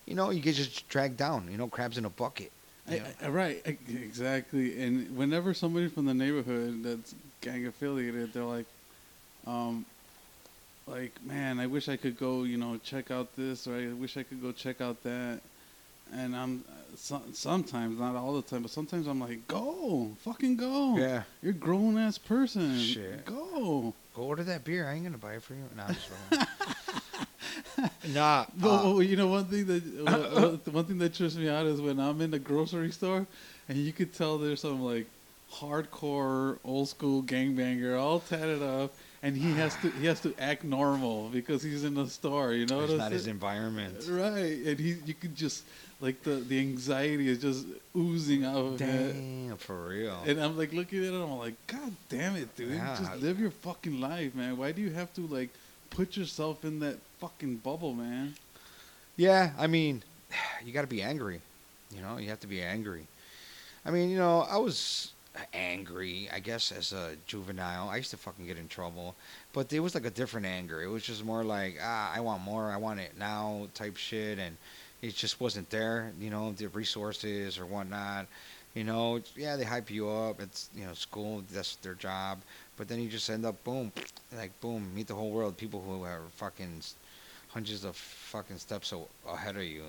[0.05, 1.47] you know you get just dragged down.
[1.51, 2.51] You know, crabs in a bucket.
[2.89, 3.01] I.
[3.21, 4.81] I, right, I- exactly.
[4.83, 8.65] And whenever somebody from the neighborhood that's gang affiliated, they're like,
[9.47, 9.85] um,
[10.91, 14.17] like, man, I wish I could go, you know, check out this, or I wish
[14.17, 15.39] I could go check out that.
[16.13, 20.97] And I'm so, sometimes, not all the time, but sometimes I'm like, go, fucking go.
[20.97, 21.23] yeah.
[21.41, 22.77] You're a grown ass person.
[22.77, 23.25] Shit.
[23.25, 23.93] Go.
[24.13, 24.87] Go order that beer.
[24.87, 25.63] I ain't gonna buy it for you.
[25.75, 26.09] Nah, I'm just
[28.13, 28.45] nah.
[28.57, 31.97] But uh, you know, one thing that one thing that trips me out is when
[31.97, 33.25] I'm in the grocery store,
[33.69, 35.07] and you could tell there's some like
[35.53, 40.63] hardcore old school gangbanger all tatted up, and he has to he has to act
[40.63, 42.53] normal because he's in the store.
[42.53, 44.05] You know it's not his environment.
[44.09, 45.63] Right, and he you could just
[45.99, 49.47] like the the anxiety is just oozing out of him.
[49.47, 50.17] Damn, for real.
[50.25, 52.73] And I'm like looking at him, I'm like, God damn it, dude!
[52.73, 52.95] Yeah.
[52.97, 54.57] Just live your fucking life, man.
[54.57, 55.49] Why do you have to like
[55.91, 58.33] put yourself in that fucking bubble, man?
[59.17, 60.01] Yeah, I mean,
[60.65, 61.41] you got to be angry.
[61.93, 63.05] You know, you have to be angry.
[63.85, 65.11] I mean, you know, I was
[65.53, 67.89] angry, I guess, as a juvenile.
[67.89, 69.15] I used to fucking get in trouble,
[69.53, 70.81] but it was like a different anger.
[70.81, 74.39] It was just more like, ah, I want more, I want it now type shit,
[74.39, 74.57] and
[75.01, 76.11] it just wasn't there.
[76.19, 78.27] You know, the resources or whatnot.
[78.73, 80.39] You know, yeah, they hype you up.
[80.39, 82.39] It's you know, school, that's their job.
[82.77, 83.91] But then you just end up, boom,
[84.37, 85.57] like boom, meet the whole world.
[85.57, 86.81] People who are fucking
[87.49, 88.93] hundreds of fucking steps
[89.27, 89.83] ahead of you.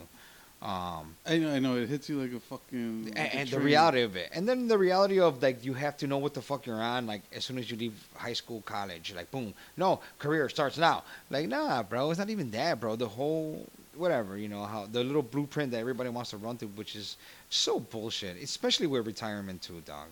[0.62, 1.76] Um, I know, I know.
[1.76, 3.12] It hits you like a fucking.
[3.16, 5.96] and, a and the reality of it, and then the reality of like you have
[5.98, 7.06] to know what the fuck you're on.
[7.06, 11.02] Like as soon as you leave high school, college, like boom, no career starts now.
[11.30, 12.94] Like nah, bro, it's not even that, bro.
[12.94, 16.68] The whole whatever, you know how the little blueprint that everybody wants to run through,
[16.76, 17.16] which is
[17.50, 18.40] so bullshit.
[18.40, 20.06] Especially with retirement too, dog.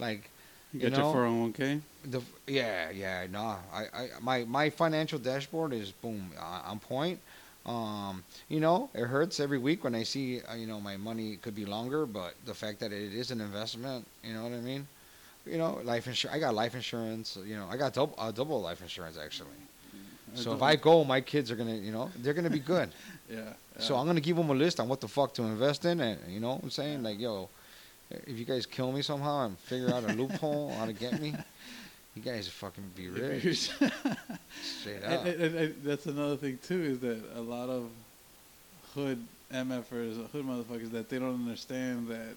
[0.00, 0.30] Like
[0.72, 1.80] You you got know, your 401k.
[2.06, 7.20] the yeah yeah no I, I my my financial dashboard is boom on point
[7.66, 11.36] um you know it hurts every week when i see uh, you know my money
[11.36, 14.60] could be longer but the fact that it is an investment you know what i
[14.60, 14.86] mean?
[15.46, 18.60] You know life insurance i got life insurance you know i got double uh, double
[18.60, 19.60] life insurance actually.
[20.34, 22.88] So if i go my kids are gonna you know they're gonna be good.
[23.30, 23.52] Yeah.
[23.78, 26.18] so i'm gonna give them a list on what the fuck to invest in and
[26.32, 27.02] you know what i'm saying?
[27.02, 27.48] Like yo
[28.26, 31.34] if you guys kill me somehow and figure out a loophole how to get me
[32.14, 33.70] you guys are fucking be rich
[34.62, 37.88] straight up and, and- and- that's another thing too is that a lot of
[38.94, 39.18] hood
[39.52, 42.34] MFers, hood motherfuckers, that they don't understand that.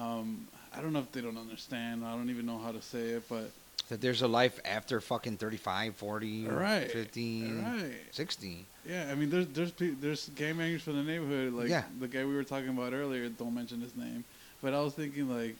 [0.00, 2.04] Um, I don't know if they don't understand.
[2.04, 3.50] I don't even know how to say it, but
[3.88, 6.90] that there's a life after fucking 35 40 Right.
[6.90, 7.92] 50 right.
[8.10, 11.84] 60 Yeah, I mean, there's there's there's gangbangers from the neighborhood, like Yeah.
[12.00, 13.28] the guy we were talking about earlier.
[13.28, 14.24] Don't mention his name,
[14.62, 15.54] but I was thinking like,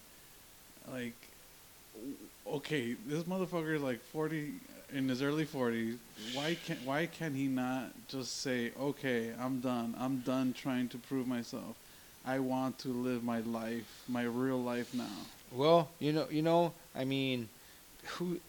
[0.92, 1.14] like,
[2.46, 4.54] okay, this motherfucker is like forty
[4.92, 5.96] in his early forties.
[6.34, 9.94] Why can't why can he not just say, okay, I'm done.
[9.98, 11.76] I'm done trying to prove myself.
[12.26, 15.04] I want to live my life, my real life now.
[15.52, 17.48] well you know you know i mean
[18.16, 18.40] who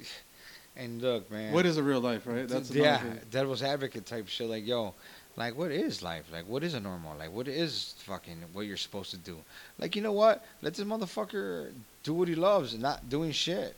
[0.78, 2.48] and look man What is a real life, right?
[2.48, 3.20] That's yeah thing.
[3.30, 4.94] devil's advocate type shit like yo
[5.36, 8.78] like what is life like what is a normal like what is fucking what you're
[8.78, 9.38] supposed to do
[9.78, 11.72] like you know what let this motherfucker
[12.04, 13.76] do what he loves and not doing shit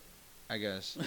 [0.50, 0.98] i guess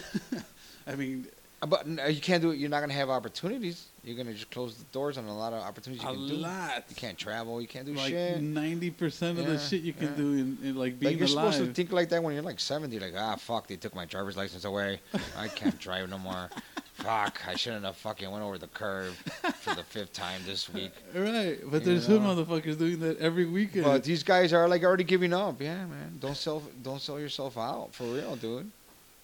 [0.87, 1.27] I mean,
[1.63, 4.77] Uh, but you can't do it you're not gonna have opportunities you're gonna just close
[4.77, 6.85] the doors on a lot of opportunities you a can do lot.
[6.89, 10.09] you can't travel you can't do like shit ninety percent of the shit you can
[10.09, 10.15] yeah.
[10.17, 11.53] do in, in like being like you're alive.
[11.55, 14.07] supposed to think like that when you're like 70 like ah fuck they took my
[14.07, 15.01] driver's license away
[15.37, 16.49] i can't drive no more
[16.95, 19.17] Fuck, I shouldn't have fucking went over the curve
[19.61, 20.93] for the fifth time this week.
[21.15, 22.35] Right, but You there's some know?
[22.37, 23.87] motherfuckers doing that every weekend.
[23.87, 25.63] But these guys are like already giving up.
[25.63, 26.19] Yeah, man.
[26.21, 28.71] Don't sell don't sell yourself out for real, dude.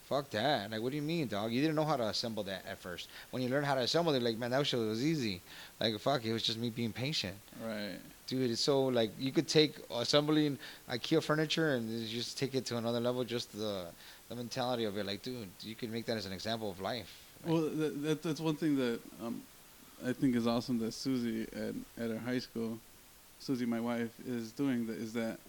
[0.07, 0.71] Fuck that.
[0.71, 1.51] Like, what do you mean, dog?
[1.51, 3.09] You didn't know how to assemble that at first.
[3.31, 5.41] When you learn how to assemble it, like, man, that shit was easy.
[5.81, 7.35] Like, fuck, it was just me being patient.
[7.61, 7.97] right.
[8.27, 12.75] Dude, it's so like you could take assembling IKEA furniture and just take it to
[12.75, 13.23] another level.
[13.23, 13.85] Just the
[14.27, 17.09] the mentality of it, like, dude, you could make that as an example of life.
[17.45, 19.41] Like, Well, that, that that's one thing that um,
[20.05, 22.79] I think is awesome that Susie at at her high school,
[23.39, 25.39] Susie, my wife, is doing that is that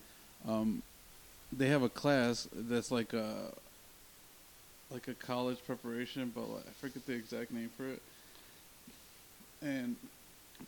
[0.47, 0.81] um,
[1.53, 3.53] they have a class that's like a
[4.91, 8.03] like a college preparation, but like, I forget the exact name for it.
[9.63, 9.97] And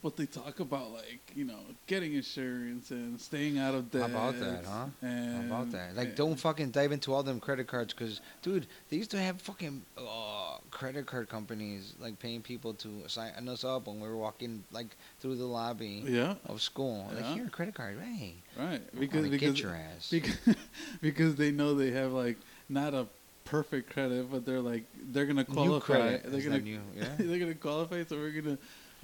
[0.02, 4.11] but they talk about like you know getting insurance and staying out of How debt.
[4.11, 4.87] about that, huh?
[5.02, 5.96] How about that?
[5.96, 9.40] Like, don't fucking dive into all them credit cards, cause, dude, they used to have
[9.40, 14.16] fucking uh, credit card companies like paying people to sign us up when we were
[14.16, 17.06] walking like through the lobby Yeah, of school.
[17.14, 17.35] Like, Yeah.
[17.35, 18.80] here, credit card, hey, right.
[18.98, 20.09] because Because because get your ass.
[20.11, 20.38] because
[21.00, 23.06] because they know they have like not a
[23.51, 25.85] perfect credit, but they're like they're gonna qualify.
[25.85, 26.23] credit.
[26.31, 27.05] They're gonna new, yeah.
[27.19, 28.05] they're gonna qualify.
[28.05, 28.59] So we're gonna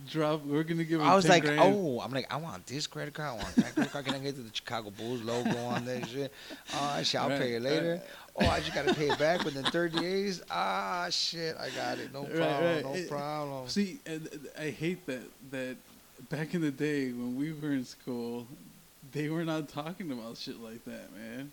[0.09, 0.45] drop.
[0.45, 1.01] We're gonna give.
[1.01, 1.61] Them I was 10 like, grand.
[1.61, 3.41] oh, I'm like, I want this credit card.
[3.41, 4.05] I want that credit card.
[4.07, 6.33] Can I get the Chicago Bulls logo on that shit?
[6.75, 8.01] Oh, shit, I'll Right, pay it later.
[8.39, 8.47] right.
[8.47, 10.43] Oh, I just gotta pay it back within 30 days.
[10.51, 12.13] Ah, shit, I got it.
[12.13, 12.65] No problem.
[12.75, 12.85] right.
[12.85, 13.69] No It- problem.
[13.69, 13.99] See,
[14.59, 15.77] I hate that that
[16.31, 18.47] back in the day when we were in school,
[19.13, 21.51] they were not talking about shit like that, man.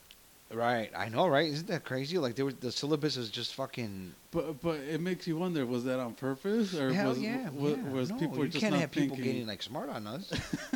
[0.52, 1.48] Right, I know, right?
[1.48, 2.20] Isn't that crazy?
[2.20, 4.14] Like, there was the syllabus is just fucking.
[4.30, 7.78] But but it makes you wonder: was that on purpose, or Hell was yeah, was,
[7.78, 7.90] yeah.
[7.90, 10.32] was no, people you just can't not have people getting like smart on us.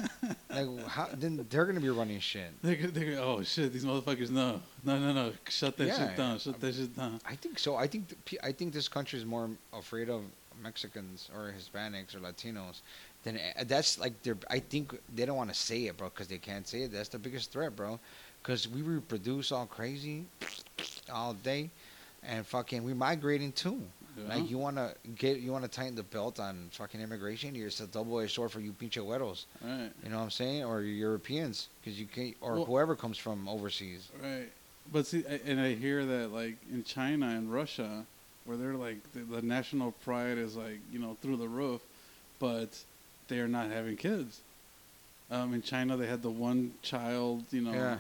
[0.49, 2.51] like, how, then they're gonna be running shit.
[2.63, 6.07] They go, they go, oh shit, these motherfuckers no, no, no, no, shut that Yeah,
[6.07, 7.19] shit down, shut that shit down.
[7.25, 7.75] I think so.
[7.75, 10.23] I think the, I think this country is more afraid of
[10.61, 12.81] Mexicans or Hispanics or Latinos
[13.23, 14.37] than uh, that's like they're.
[14.49, 16.91] I think they don't want to say it, bro, because they can't say it.
[16.91, 17.99] That's the biggest threat, bro.
[18.47, 20.23] Because we reproduce all crazy
[21.11, 21.69] all day,
[22.23, 23.81] and fucking we migrating too.
[24.17, 24.35] Yeah.
[24.35, 27.53] Like you wanna get, you wanna tighten the belt on fucking immigration.
[27.55, 29.43] You're just a double-edged sword for you pinche güeros.
[29.61, 30.63] right, You know what I'm saying?
[30.63, 34.07] Or Europeans, because you can't, or Well- whoever comes from overseas.
[34.23, 34.49] right.
[34.93, 38.05] But see, I, and I hear that like in China and Russia,
[38.45, 41.81] where they're like the, the national pride is like you know through the roof,
[42.39, 42.69] but
[43.27, 44.39] they are not having kids.
[45.29, 47.99] Um, in China, they had the one child, you know, Yeah.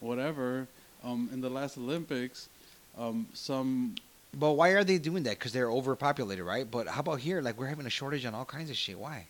[0.00, 0.66] Whatever.
[1.04, 2.48] Um, in the last Olympics,
[2.98, 3.94] um, some
[4.34, 5.38] But why are they doing that?
[5.38, 6.68] Because they're overpopulated, right?
[6.68, 7.40] But how about here?
[7.40, 8.98] Like we're having a shortage on all kinds of shit.
[8.98, 9.26] Why?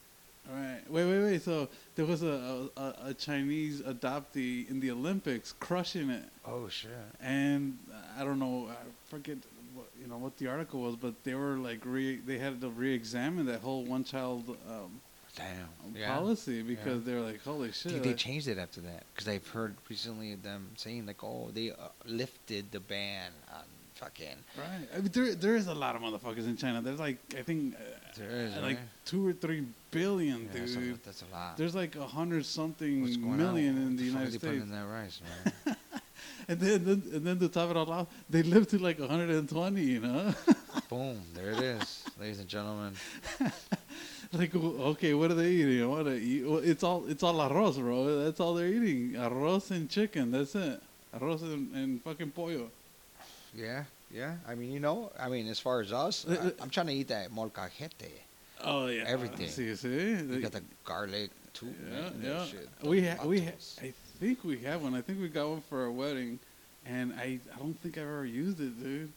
[0.50, 0.80] Right.
[0.88, 1.42] Wait, wait, wait.
[1.42, 6.90] So there was a, a, a Chinese adoptee in the Olympics crushing it, Oh shit.
[7.20, 7.76] and
[8.18, 9.36] I don't know, I forget
[9.74, 12.70] what you know what the article was, but they were like re they had to
[12.70, 15.00] re-examine that whole one-child um,
[15.38, 15.94] Damn.
[15.96, 16.14] Yeah.
[16.16, 17.92] policy because they were like, holy shit.
[17.92, 21.50] think they like- changed it after that because I've heard recently them saying like, oh,
[21.54, 21.74] they uh,
[22.04, 23.62] lifted the ban on
[23.94, 24.36] fucking.
[24.56, 24.88] Right.
[24.94, 26.80] I mean, there there is a lot of motherfuckers in China.
[26.82, 27.78] There's like I think uh,
[28.18, 28.78] There is, like right?
[29.04, 31.02] two or three billion, Yeah, that's, a, dude.
[31.04, 31.56] that's a lot.
[31.56, 33.02] There's like a hundred something
[33.36, 33.82] million on?
[33.82, 34.64] in What the fuck United are they putting States.
[34.64, 35.20] in that rice,
[35.66, 35.76] man?
[36.50, 39.80] And then, then and then to top it all off, they live to like 120,
[39.82, 40.34] you know?
[40.88, 41.20] Boom.
[41.34, 42.94] There it is, ladies and gentlemen.
[44.32, 45.88] like okay, what are they eating?
[45.90, 46.44] What are eat?
[46.68, 48.24] It's all it's all arroz, bro.
[48.24, 49.12] That's all they're eating.
[49.12, 50.30] Arroz and chicken.
[50.30, 50.80] That's it.
[51.16, 52.70] Arroz and, and fucking pollo.
[53.54, 53.84] Yeah.
[54.12, 54.34] Yeah.
[54.46, 56.86] I mean, you know, I mean, as far as us, Uh, uh, I, I'm trying
[56.88, 58.10] to eat that molcajete.
[58.64, 59.48] Oh yeah, Everything.
[59.48, 61.72] See, see, We got the garlic too.
[61.90, 62.44] yeah, yeah.
[62.82, 64.94] We ha- we ha- I think we have one.
[64.94, 66.38] I think we got one for our wedding,
[66.84, 69.12] and I I don't think I've ever used it, dude.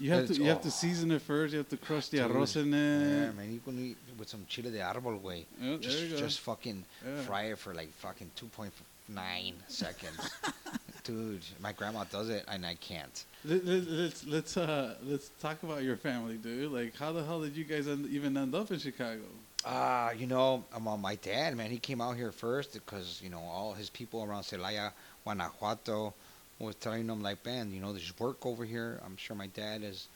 [0.00, 0.70] You have to you have to oh.
[0.70, 1.52] season it first.
[1.52, 4.44] You have to crush the Dude, arroz in Yeah, man, you can eat with some
[4.48, 5.46] chile de árbol, way.
[5.60, 6.16] Yeah, there just, you go.
[6.18, 7.22] just fucking Yeah.
[7.22, 10.30] fry it for like fucking 2.9 seconds.
[11.04, 13.24] Dude, my grandma does it and I can't.
[13.44, 16.70] Let, let, let's let's uh let's talk about your family, dude.
[16.70, 19.22] Like, how the hell did you guys end, even end up in Chicago?
[19.64, 23.28] Ah, you know, um, uh, my dad, man, he came out here first because, you
[23.28, 24.92] know, all his people around Celaya,
[25.24, 26.14] Guanajuato,
[26.58, 29.00] was telling them, like, man, you know, there's work over here.
[29.04, 30.08] I'm sure my dad is,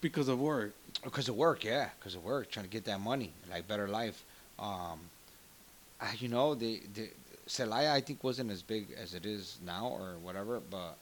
[0.00, 0.74] Because of work.
[1.04, 4.24] because of work, yeah, because of work, trying to get that money, like, better life.
[4.58, 5.00] Um,
[6.00, 7.10] I- you know, the, the
[7.48, 10.96] Celaya, I think, wasn't as big as it is now or whatever, but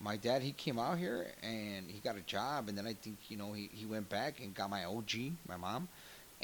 [0.00, 3.16] my dad, he came out here and he got a job, and then I think,
[3.28, 5.88] you know, he, he went back and got my OG, my mom,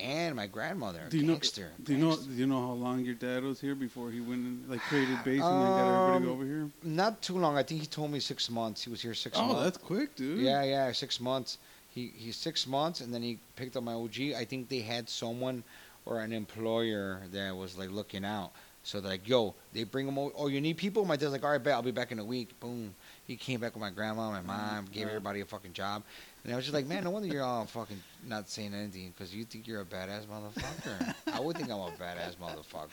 [0.01, 1.39] and my grandmother, Do you know?
[1.85, 2.17] Do you know?
[2.17, 5.23] Do you know how long your dad was here before he went and like created
[5.25, 6.71] base and then got everybody Um, over here?
[6.83, 7.57] Not too long.
[7.57, 8.83] I think he told me six months.
[8.83, 9.55] He was here six Oh, months.
[9.61, 10.41] Oh, that's quick, dude.
[10.41, 11.59] Yeah, yeah, six months.
[11.91, 14.33] He he's six months, and then he picked up my OG.
[14.37, 15.63] I think they had someone
[16.07, 18.53] or an employer that was like looking out.
[18.83, 20.17] So they're like, yo, they bring him.
[20.19, 20.33] Over.
[20.37, 21.05] Oh, you need people?
[21.05, 22.59] My dad's like, all right, bet I'll be back in a week.
[22.61, 22.95] Boom.
[23.27, 26.03] He came back with my grandma, my mom, gave everybody a fucking job.
[26.43, 29.35] And I was just like, man, no wonder you're all fucking not saying anything because
[29.35, 31.15] you think you're a badass motherfucker.
[31.33, 32.89] I would think I'm a badass motherfucker.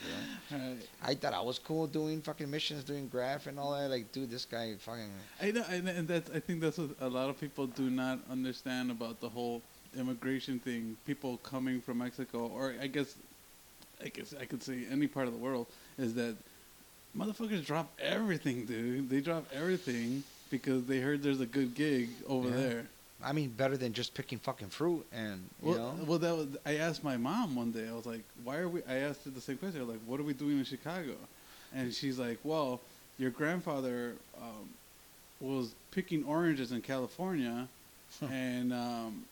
[0.52, 0.76] Right.
[1.02, 3.88] I thought I was cool doing fucking missions, doing graph and all that.
[3.88, 5.10] Like, dude, this guy fucking.
[5.40, 8.18] I know, and, and that's I think that's what a lot of people do not
[8.30, 9.62] understand about the whole
[9.96, 10.98] immigration thing.
[11.06, 13.14] People coming from Mexico, or I guess,
[14.04, 15.66] I guess I could say any part of the world,
[15.98, 16.36] is that
[17.16, 19.08] motherfuckers drop everything, dude.
[19.08, 22.56] They drop everything because they heard there's a good gig over Yeah.
[22.56, 22.86] there.
[23.22, 26.04] I mean, better than just picking fucking fruit and you Well, know.
[26.04, 26.46] well, that was.
[26.64, 27.88] I asked my mom one day.
[27.88, 29.86] I was like, "Why are we?" I asked her the same question.
[29.88, 31.16] Like, "What are we doing in Chicago?"
[31.74, 32.80] And she's like, "Well,
[33.18, 34.68] your grandfather um,
[35.40, 37.66] was picking oranges in California,
[38.30, 39.24] and um,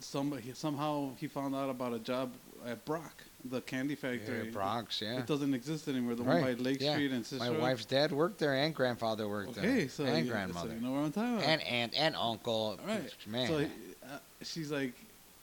[0.00, 2.30] somebody somehow he found out about a job
[2.68, 3.12] at Brach,
[3.44, 4.44] the candy factory.
[4.46, 5.18] yeah, Brach's, yeah.
[5.18, 6.14] It doesn't exist anymore.
[6.14, 6.92] The Right, one by Lake yeah.
[6.92, 7.52] Street and Cicero.
[7.52, 10.74] My wife's dad worked there, and grandfather worked Okay, there, so and yeah, grandmother, so
[10.74, 11.44] you know what I'm talking about.
[11.48, 12.78] and aunt, and uncle.
[12.86, 13.14] Right.
[13.26, 13.58] Man, So
[14.04, 14.92] uh, she's like,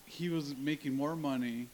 [0.06, 1.68] he was making more money,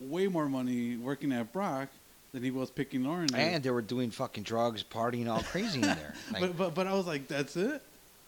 [0.00, 1.88] way more money working at Brach
[2.32, 3.34] than he was picking oranges.
[3.36, 6.14] and they were doing fucking drugs, partying all crazy in there.
[6.32, 7.82] Like, but but but I was like, that's it.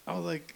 [0.07, 0.55] I was like,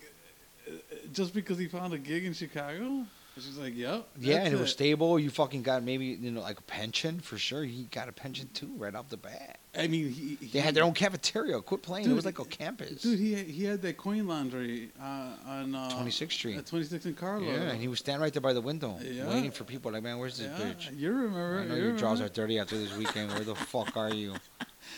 [0.66, 0.72] uh,
[1.12, 3.04] just because he found a gig in Chicago.
[3.36, 4.06] She's like, yep.
[4.18, 5.18] yeah, and it was stable.
[5.18, 7.64] You fucking got maybe you know like a pension for sure.
[7.64, 9.58] He got a pension too right off the bat.
[9.76, 11.60] I mean, he, he They had their own cafeteria.
[11.60, 12.08] Quit playing.
[12.08, 13.02] it was like a campus.
[13.02, 16.58] Dude, he he had that coin laundry uh, on uh, 26th Street.
[16.58, 17.46] At 26th and Karlov.
[17.48, 19.28] yeah, and he was standing right there by the window, Yeah.
[19.28, 19.90] waiting for people.
[19.90, 20.96] Like, man, where's this yeah, bitch?
[20.96, 21.58] you remember?
[21.60, 23.30] I know you your jaws are dirty after this weekend.
[23.32, 24.34] Where the fuck are you?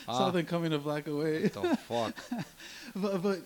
[0.05, 0.31] Saw Huh?
[0.33, 1.45] them coming a black away.
[1.45, 2.15] What the fuck?
[2.95, 3.39] But, but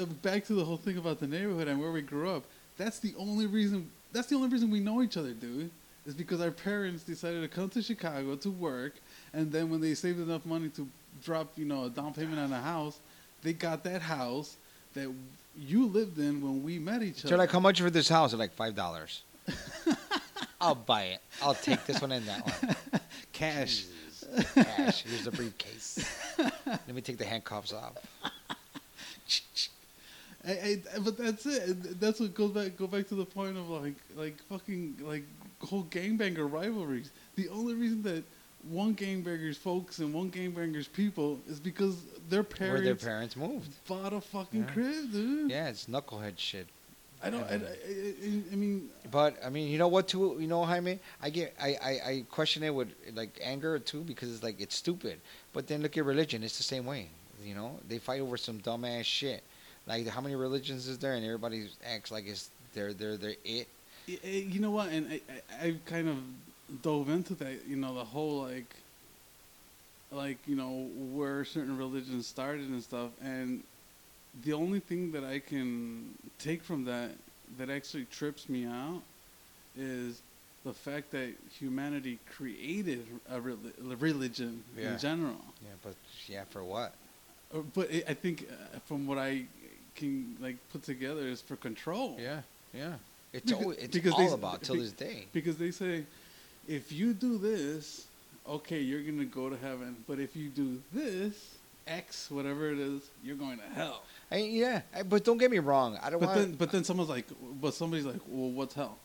[0.00, 2.44] uh, back to the whole thing about the neighborhood and where we grew up.
[2.76, 3.90] That's the only reason.
[4.12, 5.70] That's the only reason we know each other, dude.
[6.06, 8.94] Is because our parents decided to come to Chicago to work,
[9.32, 10.88] and then when they saved enough money to
[11.24, 13.00] drop, you know, a down payment on a house,
[13.42, 14.56] they got that house
[14.94, 15.12] that
[15.58, 17.28] you lived in when we met each other.
[17.30, 18.30] So like, how much for this house?
[18.30, 19.22] They're like five dollars.
[20.60, 21.20] I'll buy it.
[21.42, 23.00] I'll take this one and that one.
[23.32, 23.84] cash.
[23.84, 24.52] Jesus.
[24.54, 25.02] Cash.
[25.02, 26.18] Here's the briefcase.
[26.66, 27.94] Let me take the handcuffs off.
[30.46, 30.50] I,
[30.94, 31.98] I, but that's it.
[32.00, 32.76] That's what goes back.
[32.76, 35.24] Go back to the point of like, like fucking like
[35.60, 37.10] whole gangbanger rivalries.
[37.34, 38.22] The only reason that
[38.68, 41.96] one gangbanger's folks and one gangbanger's people is because
[42.28, 43.72] their parents Where their parents moved.
[43.86, 44.72] bought a fucking Yeah.
[44.72, 45.50] crib, dude.
[45.50, 46.68] Yeah, it's knucklehead shit.
[47.22, 47.42] I don't.
[47.44, 50.06] I, I, I, I mean, But I mean, you know what?
[50.06, 54.02] Too, you know, Jaime, I get, I, I, I question it with like anger too
[54.02, 55.20] because it's like it's stupid.
[55.54, 57.08] But then look at religion; it's the same way.
[57.42, 59.42] You know, they fight over some dumbass shit.
[59.86, 63.68] Like how many religions is there, and everybody acts like it's they're they're they're it.
[64.08, 64.88] y- you know what?
[64.90, 65.20] And I,
[65.66, 66.16] I, kind of
[66.82, 67.66] dove into that.
[67.68, 68.74] You know, the whole like,
[70.10, 73.10] like you know where certain religions started and stuff.
[73.22, 73.62] And
[74.42, 77.10] the only thing that I can take from that
[77.58, 79.02] that actually trips me out
[79.78, 80.20] is
[80.64, 81.28] the fact that
[81.60, 84.94] humanity created a reli- religion Yeah.
[84.94, 85.40] in general.
[85.62, 85.94] Yeah, but
[86.26, 86.92] yeah, for what?
[87.54, 89.44] Uh, But it, I think, uh, from what I
[89.96, 92.16] can like put together, is for control.
[92.20, 92.42] Yeah,
[92.74, 92.94] yeah.
[93.32, 95.26] It's Because- all, it's because all they- about till be- this day.
[95.32, 96.04] Because they say,
[96.68, 98.06] if you do this,
[98.48, 99.96] okay, you're gonna go to heaven.
[100.06, 101.56] But if you do this,
[101.86, 104.02] X, whatever it is, you're going to hell.
[104.30, 105.96] I, yeah, I, but don't get me wrong.
[106.02, 106.40] I don't But want.
[106.40, 107.26] then, but then someone's like,
[107.60, 108.98] but somebody's like, well, what's hell?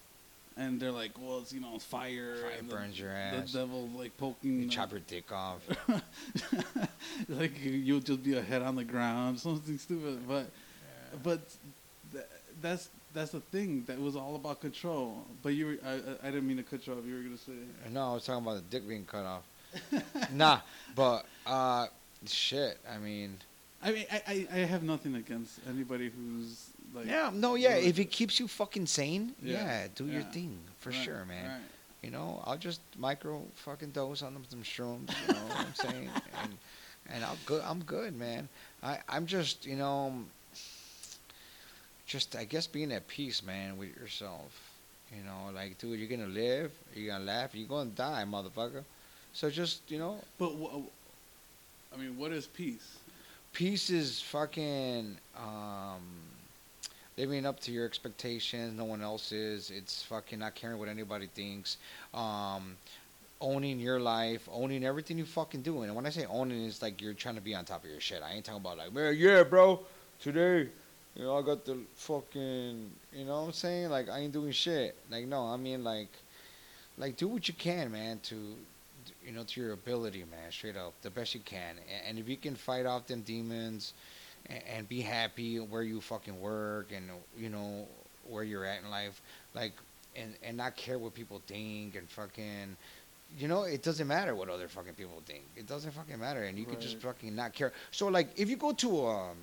[0.57, 2.35] And they're like, well, it's you know, fire.
[2.41, 4.61] Fire and the- burns your The devil like poking.
[4.61, 5.61] you the- chop your dick off.
[7.29, 10.27] like you'll just be a head on the ground, something stupid.
[10.27, 10.47] But
[11.23, 11.39] but
[12.11, 12.25] th-
[12.61, 13.83] that's that's the thing.
[13.87, 15.25] That was all about control.
[15.43, 16.99] But you, were, I, I- didn't mean to cut you off.
[17.05, 17.51] You were gonna say.
[17.91, 19.43] No, I was talking about the dick being cut off.
[20.33, 20.59] nah,
[20.95, 21.87] but uh,
[22.25, 22.77] shit.
[22.89, 23.37] I mean,
[23.83, 27.05] I mean, I, I, I have nothing against anybody who's like.
[27.07, 27.75] yeah, no, yeah.
[27.75, 31.47] If it keeps you fucking sane, Yeah, yeah, do your thing for Right, sure, man.
[31.47, 31.59] right.
[32.03, 35.11] You know, I'll just micro fucking dose on them some shrooms.
[35.27, 36.09] You know what I'm saying?
[36.43, 36.57] And
[37.13, 37.61] and I'll good.
[37.65, 38.47] I'm good, man.
[38.83, 40.13] I I'm just you know,
[42.11, 44.51] just I guess being at peace, man, with yourself.
[45.15, 48.83] You know, like dude, you're gonna live, you're gonna laugh, you're gonna die, motherfucker.
[49.33, 52.97] So just you know, But wh- I mean, what is peace?
[53.53, 56.01] peace is fucking um,
[57.17, 58.77] living up to your expectations.
[58.77, 59.71] No one else's.
[59.71, 61.77] It's fucking not caring what anybody thinks.
[62.13, 62.77] Um,
[63.41, 65.81] owning your life, owning everything you fucking do.
[65.81, 67.99] And when I say owning, it's like you're trying to be on top of your
[67.99, 68.21] shit.
[68.21, 69.79] I ain't talking about like, man, yeah, bro,
[70.19, 70.69] today
[71.15, 73.89] you know, I got the fucking, you know what I'm saying?
[73.89, 74.95] Like, I ain't doing shit.
[75.09, 76.09] Like, no, I mean, like,
[76.97, 78.35] like, do what you can, man, to,
[79.25, 81.75] you know, to your ability, man, straight up, the best you can.
[81.89, 83.93] And, and if you can fight off them demons
[84.47, 87.87] and, and be happy where you fucking work and, you know,
[88.29, 89.21] where you're at in life,
[89.53, 89.73] like,
[90.15, 92.77] and, and not care what people think and fucking,
[93.37, 95.43] you know, it doesn't matter what other fucking people think.
[95.55, 97.71] It doesn't fucking matter, and you can just fucking not care.
[97.91, 99.37] So, like, if you go to um,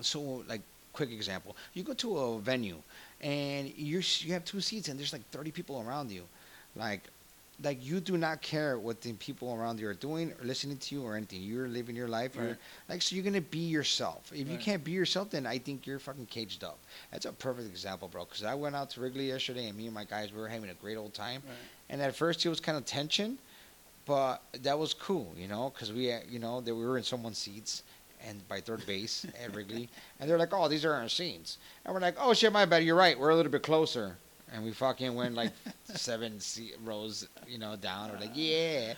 [0.00, 0.60] so like,
[0.92, 2.76] quick example, you go to a venue,
[3.20, 6.22] and you're you have two seats, and there's like 30 people around you,
[6.74, 7.02] like.
[7.64, 10.94] Like you do not care what the people around you are doing or listening to
[10.94, 11.40] you or anything.
[11.40, 12.34] You're living your life.
[12.34, 12.56] You're Right.
[12.90, 14.30] like so you're gonna be yourself.
[14.30, 16.78] If you can't be yourself, then I think you're fucking caged up.
[17.10, 18.26] That's a perfect example, bro.
[18.26, 20.68] Because I went out to Wrigley yesterday, and me and my guys we were having
[20.68, 21.42] a great old time.
[21.46, 21.56] Right.
[21.88, 23.38] And at first it was kind of tension,
[24.04, 27.04] but that was cool, you know, because we, uh, you know, that we were in
[27.04, 27.84] someone's seats
[28.26, 29.88] and by third base at Wrigley,
[30.20, 32.84] and they're like, "Oh, these are our scenes," and we're like, "Oh shit, my bad.
[32.84, 33.18] You're right.
[33.18, 34.16] We're a little bit closer."
[34.52, 35.50] And we fucking went like
[35.94, 36.38] seven
[36.84, 38.12] rows, you know, down.
[38.12, 38.94] We're like, "Yeah."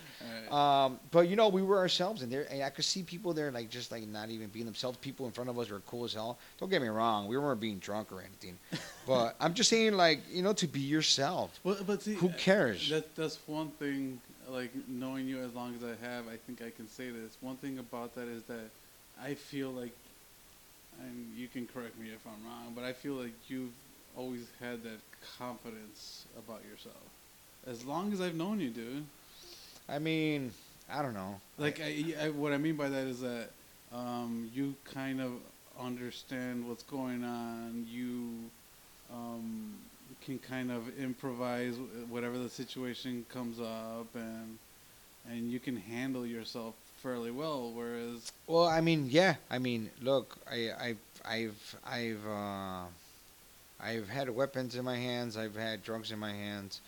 [0.51, 0.85] Right.
[0.85, 3.51] Um, but you know, we were ourselves, and there, and I could see people there
[3.51, 4.97] like just like not even being themselves.
[4.99, 6.37] People in front of us were cool as hell.
[6.59, 8.59] Don't get me wrong, we weren't being drunk or anything,
[9.07, 11.59] but I'm just saying, like, you know, to be yourself.
[11.63, 12.87] Well, but see, Who cares?
[12.89, 14.21] That that's one thing.
[14.47, 17.37] Like knowing you as long as I have, I think I can say this.
[17.39, 18.71] One thing about that is that
[19.23, 19.95] I feel like,
[21.01, 23.71] and you can correct me if I'm wrong, but I feel like you've
[24.17, 24.99] always had that
[25.37, 26.95] confidence about yourself.
[27.67, 29.05] As long as I've known you, dude.
[29.87, 30.51] I mean,
[30.91, 31.39] I don't know.
[31.57, 33.49] Like I, I, what I mean by that is that
[33.93, 35.31] um, you kind of
[35.79, 37.85] understand what's going on.
[37.89, 38.49] You
[39.13, 39.73] um,
[40.23, 41.75] can kind of improvise
[42.09, 44.57] whatever the situation comes up, and
[45.29, 47.71] and you can handle yourself fairly well.
[47.71, 49.35] Whereas, Well, I mean, yeah.
[49.49, 52.83] I mean, look, I, I've, I've, I've, uh,
[53.79, 55.37] I've had weapons in my hands.
[55.37, 56.81] I've had drugs in my hands.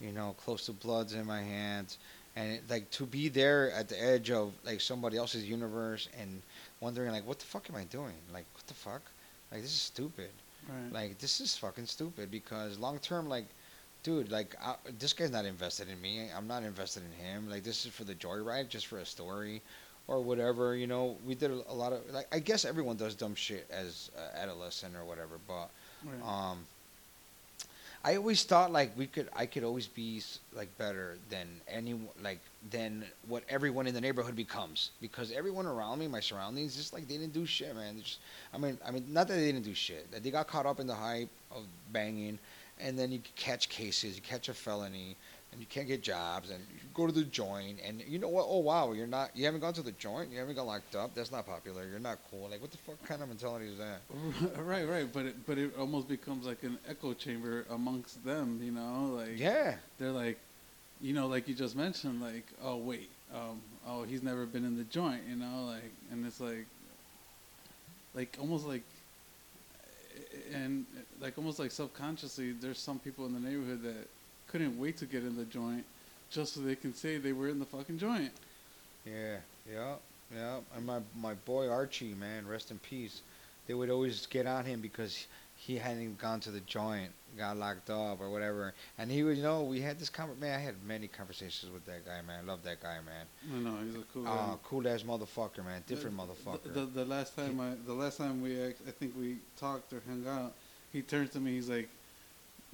[0.00, 1.98] You know, close to bloods in my hands,
[2.34, 6.42] and it, like to be there at the edge of like somebody else's universe and
[6.80, 8.14] wondering like, what the fuck am I doing?
[8.32, 9.02] Like, what the fuck?
[9.52, 10.30] Like, this is stupid.
[10.68, 13.44] right, Like, this is fucking stupid because long term, like,
[14.02, 16.28] dude, like, I, this guy's not invested in me.
[16.36, 17.48] I'm not invested in him.
[17.48, 19.62] Like, this is for the joyride, just for a story
[20.08, 20.74] or whatever.
[20.74, 24.10] You know, we did a, lot of, like, I guess everyone does dumb shit as
[24.16, 25.68] uh, adolescent or whatever, but,
[26.04, 26.58] right, um,
[28.04, 30.20] I always thought like we could, I could always be
[30.52, 32.40] like better than anyone, like
[32.70, 37.06] than what everyone in the neighborhood becomes, because everyone around me, my surroundings, just like
[37.06, 38.00] they didn't do shit, man.
[38.02, 38.18] Just,
[38.52, 40.80] I mean, I mean, not that they didn't do shit, that they got caught up
[40.80, 42.40] in the hype of banging,
[42.80, 45.16] and then you catch cases, you catch a felony,
[45.52, 48.46] and you can't get jobs, and you go to the joint, and you know what?
[48.48, 51.14] Oh wow, you're not, you haven't gone to the joint, you haven't got locked up.
[51.14, 51.86] That's not popular.
[51.88, 52.48] You're not cool.
[52.50, 54.00] Like, what the fuck kind of mentality is that?
[54.62, 55.12] right, right.
[55.12, 58.60] But it, but it almost becomes like an echo chamber amongst them.
[58.62, 59.74] You know, like Yeah.
[59.98, 60.38] they're like,
[61.00, 64.76] you know, like you just mentioned, like, oh wait, um, oh he's never been in
[64.76, 66.66] the joint, you know, like, and it's like,
[68.14, 68.82] like almost like,
[70.52, 70.84] and
[71.20, 74.08] like almost like subconsciously, there's some people in the neighborhood that
[74.48, 75.84] couldn't wait to get in the joint,
[76.30, 78.32] just so they can say they were in the fucking joint.
[79.06, 79.36] Yeah,
[79.70, 79.94] yeah,
[80.34, 80.58] yeah.
[80.76, 83.22] And my my boy Archie, man, rest in peace.
[83.66, 87.90] They would always get on him because he hadn't gone to the joint, got locked
[87.90, 88.74] up or whatever.
[88.98, 90.58] And he was, you know, we had this conver- man.
[90.58, 92.44] I had many conversations with that guy, man.
[92.44, 93.26] I love that guy, man.
[93.62, 94.24] No, no, he's a cool.
[94.26, 94.56] Ah, guy.
[94.64, 95.82] cool ass motherfucker, man.
[95.86, 96.62] Different The- motherfucker.
[96.64, 100.02] The, the, the last time I, the last time we, I think we talked or
[100.06, 100.52] hung out,
[100.92, 101.52] he turns to me.
[101.52, 101.88] He's like,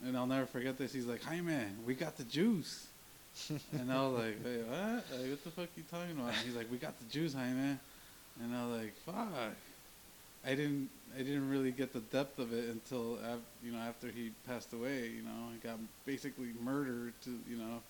[0.05, 0.93] and I'll never forget this.
[0.93, 2.87] He's like, "Hi, man, we got the juice."
[3.73, 5.05] and I was like, "Wait, what?
[5.13, 7.47] Like, what the fuck are you talking about?" He's like, "We got the juice, hi,
[7.51, 7.79] man."
[8.41, 9.55] And I was like, "Fuck."
[10.47, 14.09] I didn't, I didn't really get the depth of it until, af- you know, after
[14.09, 15.09] he passed away.
[15.09, 17.13] You know, he got basically murdered.
[17.25, 17.81] To you know,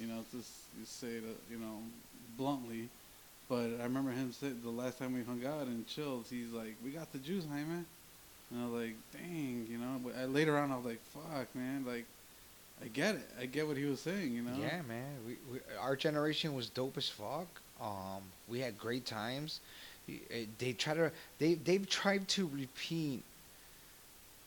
[0.00, 1.78] you know, to s- say it, uh, you know,
[2.36, 2.88] bluntly.
[3.48, 6.74] But I remember him saying the last time we hung out and chilled, he's like,
[6.84, 7.86] "We got the juice, man,"
[8.50, 10.00] and I was like, "Dang," you know.
[10.04, 12.06] But I, later on, I was like, "Fuck, man!" Like,
[12.82, 13.28] I get it.
[13.40, 14.56] I get what he was saying, you know.
[14.60, 15.16] Yeah, man.
[15.26, 17.46] We, we our generation was dope as fuck.
[17.80, 19.60] Um, we had great times.
[20.08, 23.22] Eh, They try to they they've tried to repeat.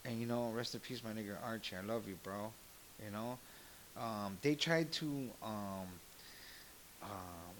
[0.06, 1.76] And you know, rest in peace, my nigga Archie.
[1.76, 2.52] I love you, bro.
[3.04, 3.38] You know,
[3.98, 5.06] um, they tried to
[5.44, 5.88] um,
[7.02, 7.10] um,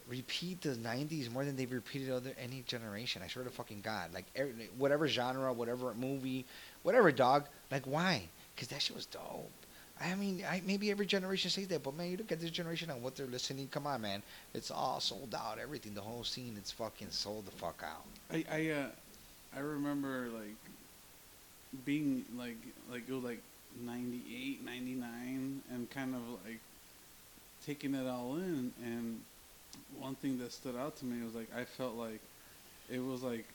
[0.08, 3.22] repeat the '90s more than they've repeated other any generation.
[3.24, 6.46] I swear to fucking God, like every, whatever genre, whatever movie,
[6.84, 7.46] whatever dog.
[7.72, 8.24] Like why?
[8.56, 9.52] Because that shit was dope.
[10.02, 12.90] I mean, I, maybe every generation says that, but man, you look at this generation
[12.90, 13.68] and what they're listening.
[13.68, 14.24] Come on, man,
[14.54, 15.60] it's all sold out.
[15.62, 18.06] Everything, the whole scene, it's fucking sold the fuck out.
[18.32, 18.88] I I uh,
[19.56, 20.56] I remember like
[21.86, 22.58] being like
[22.92, 23.42] like it was like
[23.86, 26.60] 98, 99 and kind of like
[27.66, 29.20] taking it all in and
[30.00, 32.20] one thing that stood out to me was like I felt like
[32.92, 33.46] it was like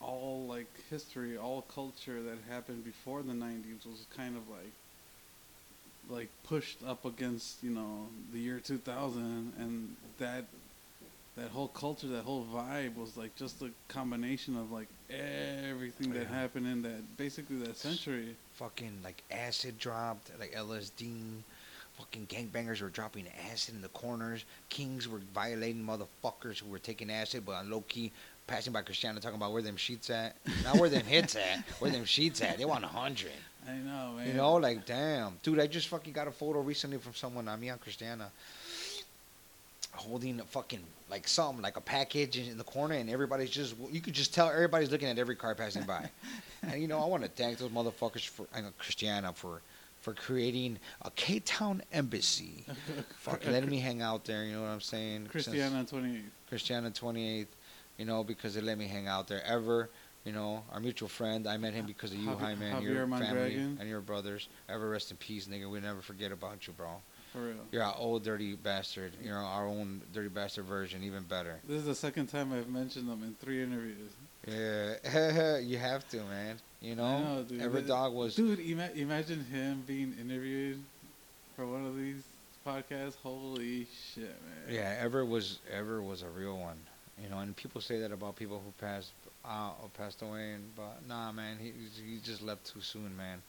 [0.00, 4.72] all like history, all culture that happened before the 90s was kind of like
[6.08, 10.44] like pushed up against, you know, the year 2000 and that
[11.36, 16.22] that whole culture, that whole vibe was like just a combination of like everything that
[16.30, 16.40] Yeah.
[16.40, 18.36] happened in that basically that century.
[18.54, 21.42] Fucking like acid dropped, like LSD.
[21.98, 24.44] Fucking gangbangers were dropping acid in the corners.
[24.68, 28.10] Kings were violating motherfuckers who were taking acid, but on low key
[28.48, 30.36] passing by Christiana talking about where them sheets at.
[30.64, 32.58] Not where them hits at, where them sheets at.
[32.58, 33.30] They want a hundred.
[33.68, 34.26] I know, man.
[34.26, 35.60] You know, like damn, dude.
[35.60, 37.48] I just fucking got a photo recently from someone.
[37.48, 38.30] I mean, on Christiana,
[39.92, 44.00] holding a fucking like something like a package in the corner, and everybody's just you
[44.00, 46.08] could just tell everybody's looking at every car passing by.
[46.62, 49.60] and you know, I want to thank those motherfuckers for I know, Christiana for
[50.00, 52.66] for creating a K Town embassy.
[53.16, 54.44] fucking letting me hang out there.
[54.44, 55.28] You know what I'm saying?
[55.30, 56.22] Christiana 28.
[56.48, 57.46] Christiana 28th,
[57.96, 59.42] you know, because they let me hang out there.
[59.44, 59.88] Ever,
[60.24, 63.06] you know, our mutual friend, I met him because of you, Javi- Jaime, and your
[63.06, 64.48] family and your brothers.
[64.68, 65.70] Ever rest in peace, nigga.
[65.70, 66.88] We never forget about you, bro.
[67.32, 67.56] For real.
[67.72, 69.12] You're our old dirty bastard.
[69.22, 71.58] You're our own dirty bastard version, even better.
[71.68, 74.12] This is the second time I've mentioned them in three interviews.
[74.46, 76.56] Yeah, you have to, man.
[76.80, 77.60] You know, know, dude.
[77.60, 78.34] Ever But- Dog was.
[78.34, 80.82] Dude, ima- imagine him being interviewed
[81.56, 82.22] for one of these
[82.66, 83.16] podcasts.
[83.22, 84.74] Holy shit, man.
[84.74, 86.78] Yeah, Ever was Ever was a real one.
[87.22, 89.12] You know, and people say that about people who passed
[89.48, 91.72] out or passed away, and but nah, man, he
[92.02, 93.42] he just left too soon, man.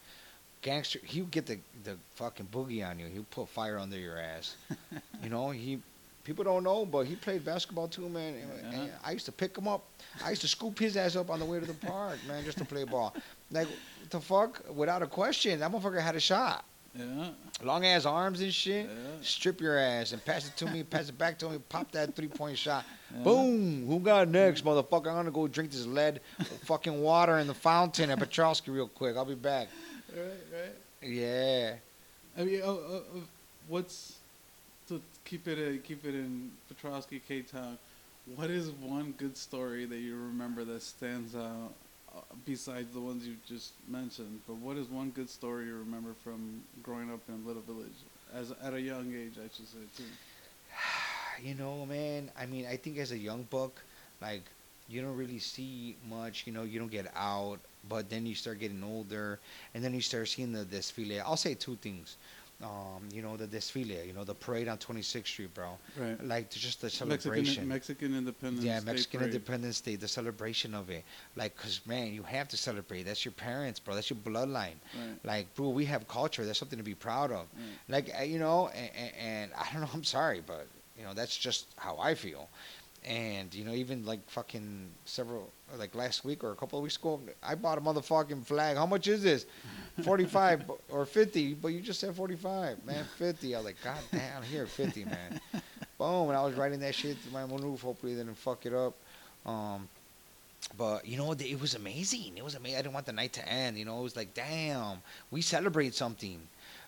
[0.62, 3.08] Gangster, he would get the the fucking boogie on you.
[3.08, 4.56] He would put fire under your ass.
[5.24, 5.80] you know, he
[6.24, 8.34] people don't know, but he played basketball too, man.
[8.36, 8.82] And, uh-huh.
[8.82, 9.84] and I used to pick him up.
[10.24, 12.58] I used to scoop his ass up on the way to the park, man, just
[12.58, 13.16] to play ball.
[13.52, 16.66] Like what the fuck, without a question, that motherfucker had a shot.
[16.98, 17.30] Yeah.
[17.64, 18.86] Long ass arms and shit.
[18.86, 18.92] Yeah.
[19.22, 22.16] Strip your ass and pass it to me, pass it back to me, pop that
[22.16, 22.86] three point shot.
[23.14, 23.24] Yeah.
[23.24, 23.86] Boom!
[23.88, 25.08] Who got next, motherfucker?
[25.08, 26.22] I'm gonna go drink this lead
[26.64, 29.18] fucking water in the fountain at Piotrowski real quick.
[29.18, 29.68] I'll be back.
[30.16, 30.76] Right, right.
[31.02, 31.76] Yeah.
[32.38, 33.24] I mean, oh, oh, oh,
[33.68, 34.16] what's
[34.88, 37.78] to keep it uh, keep it in Piotrowski K Town?
[38.36, 41.74] What is one good story that you remember that stands out
[42.46, 44.42] besides the ones you just mentioned?
[44.48, 47.98] But what is one good story you remember from growing up in Little Village,
[48.34, 50.04] as at a young age, I should say too.
[51.44, 52.32] You know, man.
[52.40, 53.84] I mean, I think as a young buck,
[54.22, 54.44] like
[54.88, 56.48] you don't really see much.
[56.48, 57.60] You know, you don't get out.
[57.90, 59.40] But then you start getting older,
[59.74, 61.22] and then you start seeing the desfile.
[61.26, 62.18] I'll say two things.
[62.64, 64.08] Um, you know, the desfile.
[64.08, 65.78] You know, the parade on 26th Street, bro.
[66.00, 66.24] Right.
[66.24, 67.68] Like just the celebration.
[67.68, 68.64] Mexican Mexican Independence.
[68.66, 69.34] yeah, Day Mexican Parade.
[69.34, 71.04] Independence Day, the celebration of it.
[71.36, 73.04] Like, cause man, you have to celebrate.
[73.04, 73.94] That's your parents, bro.
[73.96, 74.76] That's your bloodline.
[74.96, 75.20] Right.
[75.26, 76.46] Like, bro, we have culture.
[76.46, 77.48] That's something to be proud of.
[77.56, 77.66] right.
[77.90, 79.90] Like, uh, you know, and, and I don't know.
[79.94, 82.50] I'm sorry, but you know, that's just how I feel.
[83.06, 86.98] And you know, even like fucking several, like last week or a couple of weeks
[86.98, 88.78] ago, I bought a motherfucking flag.
[88.78, 89.46] How much is this?
[90.04, 91.54] Forty-five or fifty?
[91.54, 93.06] But you just said forty-five, man.
[93.18, 93.54] Fifty.
[93.54, 95.40] I was like, God damn, here fifty, man.
[96.00, 96.30] Boom.
[96.30, 97.82] And I was writing that shit to my roof.
[97.82, 98.96] Hopefully, they didn't fuck it up.
[99.46, 99.88] Um,
[100.76, 102.38] but you know, it was amazing.
[102.38, 102.80] It was amazing.
[102.80, 103.78] I didn't want the night to end.
[103.78, 104.98] You know, it was like, damn,
[105.30, 106.40] we celebrate something.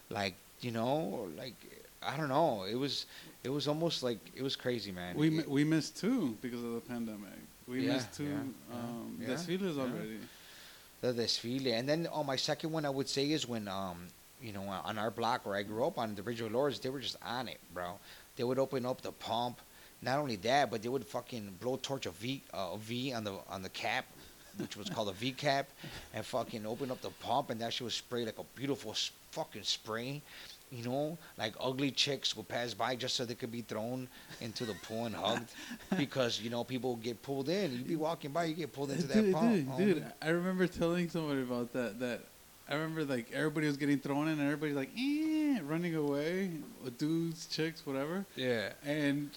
[0.10, 1.54] Like, you know, like
[2.02, 2.64] I don't know.
[2.64, 3.06] It was,
[3.44, 5.16] it was almost like it was crazy, man.
[5.16, 7.30] We It- we missed two because of the pandemic.
[7.68, 8.40] We Yeah, missed two yeah,
[8.74, 10.20] um, yeah, desfiles already.
[11.02, 11.74] the desfile.
[11.74, 14.08] And then on my second one, I would say is when, um,
[14.42, 16.90] you know, on our block where I grew up on the Bridge of Lords, they
[16.90, 18.00] were just on it, bro.
[18.38, 19.60] They would open up the pump.
[20.02, 23.24] Not only that, but they would fucking blow torch a V, uh, a V on
[23.24, 24.06] the on the cap,
[24.58, 25.68] which was called a V cap,
[26.14, 29.10] and fucking open up the pump, and that shit would spray like a beautiful s-
[29.32, 30.22] fucking spray.
[30.70, 34.10] You know, like ugly chicks would pass by just so they could be thrown
[34.42, 35.50] into the pool and hugged,
[35.98, 37.72] because you know people get pulled in.
[37.72, 39.52] You'd be walking by, you get pulled into that pump.
[39.54, 39.78] dude, homie.
[39.78, 42.00] dude, I remember telling somebody about that.
[42.02, 42.20] That
[42.68, 46.52] I remember like everybody was getting thrown in, and everybody's like, eh, running away,
[46.98, 48.26] dudes, chicks, whatever.
[48.36, 48.74] Yeah.
[48.86, 49.30] And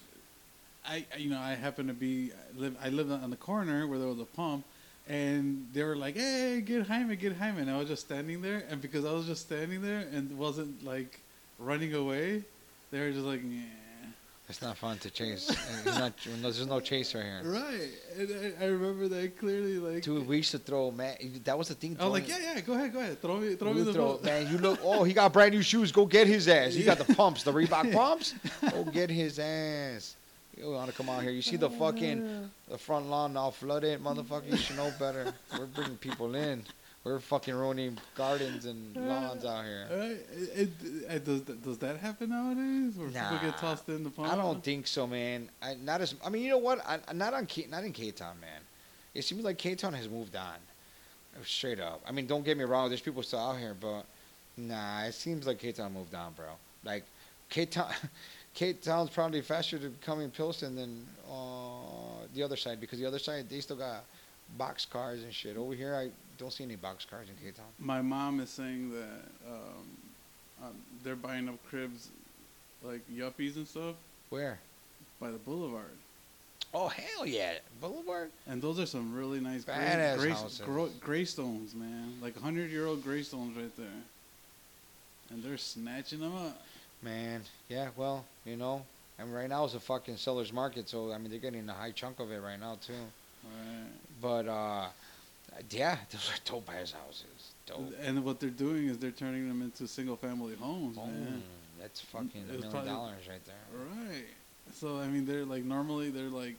[0.84, 2.76] I, I- you know, I happened to be I live.
[2.82, 4.64] I lived on the corner where there was a pump,
[5.08, 8.64] and they were like, "Hey, get Jaime, get Jaime." And I was just standing there,
[8.70, 11.20] and because I was just standing there and wasn't like
[11.58, 12.44] running away,
[12.90, 13.62] they were just like, "Yeah."
[14.48, 15.48] It's not fun to chase.
[15.86, 17.40] Not, there's no chaser here.
[17.44, 17.88] Right,
[18.18, 19.78] and I, I remember that clearly.
[19.78, 21.14] Like, Dude, we used to throw, man.
[21.44, 21.96] That was the thing.
[22.00, 24.14] I was like, "Yeah, yeah, go ahead, go ahead, throw me, throw me the throw,
[24.14, 24.80] ball." man, you look.
[24.82, 25.92] Oh, he got brand new shoes.
[25.92, 26.74] Go get his ass.
[26.74, 28.34] He got the pumps, the Reebok pumps.
[28.72, 30.16] Go get his ass.
[30.60, 31.30] You want to come out here?
[31.32, 34.50] You see the fucking the front lawn all flooded, motherfucker.
[34.50, 35.32] You should know better.
[35.58, 36.64] We're bringing people in.
[37.02, 39.86] We're fucking ruining gardens and lawns out here.
[39.90, 40.10] Right?
[40.10, 40.68] It, it,
[41.08, 42.94] it- does that- does that happen nowadays?
[42.96, 44.30] Where people get tossed in the pond?
[44.30, 45.48] I don't think so, man.
[45.62, 46.14] I, not as.
[46.24, 46.84] I mean, you know what?
[46.86, 48.60] I, not on K, not in K Town, man.
[49.14, 50.44] It seems like K Town has moved on.
[51.34, 52.02] Uh, Straight up.
[52.06, 52.88] I mean, don't get me wrong.
[52.90, 54.04] There's people still out here, but
[54.58, 56.46] nah, it seems like K Town moved on, bro.
[56.84, 57.04] Like
[57.48, 57.90] K Town,
[58.54, 63.06] K Town's probably faster to come in Pilsen than uh, the other side because the
[63.06, 64.04] other side they still got
[64.58, 65.56] box cars and shit.
[65.56, 67.66] Over here, I don't see any box cars in K Town.
[67.78, 70.74] My mom is saying that um, um,
[71.04, 72.08] they're buying up cribs,
[72.82, 73.94] like yuppies and stuff,
[74.30, 74.58] Where?
[75.20, 75.96] by the boulevard.
[76.72, 78.30] Oh hell yeah, Boulevard.
[78.46, 80.62] And those are some really nice gray, Badass gray, houses.
[80.64, 82.14] gro- graystones, man.
[82.22, 83.86] Like hundred year old graystones right there.
[85.30, 86.62] And they're snatching them up.
[87.02, 88.82] Man, yeah, well, you know,
[89.18, 91.92] and right now it's a fucking seller's market, so I mean they're getting a high
[91.92, 92.92] chunk of it right now too.
[93.44, 93.86] Right.
[94.20, 94.86] But uh,
[95.70, 97.52] yeah, those are dope ass houses.
[97.66, 97.92] Dope.
[98.02, 101.06] And what they're doing is they're turning them into single family homes, Boom.
[101.06, 101.42] man.
[101.80, 103.86] That's fucking a million dollars right there.
[104.06, 104.24] Right.
[104.74, 106.56] So I mean, they're like normally they're like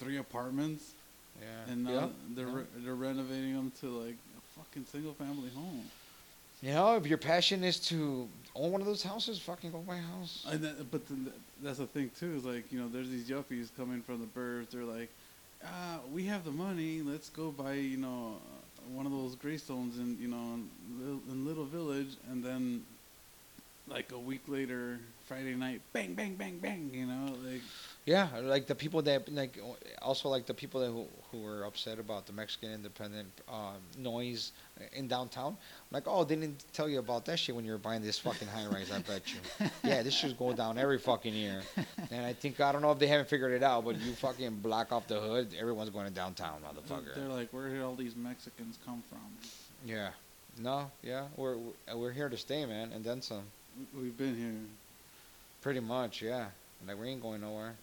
[0.00, 0.92] three apartments,
[1.40, 1.72] Yeah.
[1.72, 2.06] and now yeah.
[2.34, 2.54] they're yeah.
[2.56, 5.84] re- they're renovating them to like a fucking single family home.
[6.62, 9.96] You know, if your passion is to own one of those houses, fucking go buy
[9.96, 10.46] a house.
[10.90, 14.02] But then th- that's the thing too is like you know there's these yuppies coming
[14.02, 14.70] from the burbs.
[14.70, 15.10] They're like,
[15.64, 17.02] ah, we have the money.
[17.02, 18.36] Let's go buy you know
[18.94, 20.60] one of those graystones in you know
[21.30, 22.84] in Little Village, and then
[23.88, 26.90] like a week later, Friday night, bang, bang, bang, bang.
[26.92, 27.62] You know, like
[28.08, 29.58] Yeah, like the people that like
[30.00, 34.52] also like the people that who, who were upset about the Mexican independent uh, noise
[34.94, 35.48] in downtown.
[35.52, 35.56] I'm
[35.92, 38.48] Like, oh, they didn't tell you about that shit when you were buying this fucking
[38.48, 38.90] high rise.
[38.90, 39.66] I bet you.
[39.84, 41.60] Yeah, this shit's going down every fucking year.
[42.10, 44.56] And I think I don't know if they haven't figured it out, but you fucking
[44.60, 47.14] block off the hood, everyone's going to downtown, motherfucker.
[47.14, 49.20] they're like, where did all these Mexicans come from?
[49.84, 50.10] Yeah.
[50.58, 51.56] No, yeah, we're
[51.94, 53.42] we're here to stay, man, and then some.
[53.94, 54.54] We- We've been here.
[55.60, 56.46] Pretty much, yeah.
[56.86, 57.74] Like we ain't going nowhere.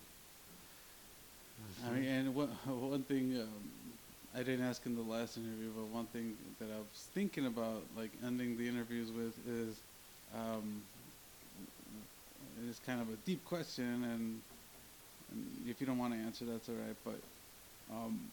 [1.85, 3.99] I mean, and one one thing um,
[4.33, 7.83] I didn't ask in the last interview, but one thing that I was thinking about,
[7.95, 9.83] like ending the interviews with, is
[10.33, 10.83] um,
[12.67, 14.41] it's kind of a deep question, and,
[15.31, 16.95] and if you don't want to answer, that's all right.
[17.03, 17.21] But
[17.89, 18.31] um,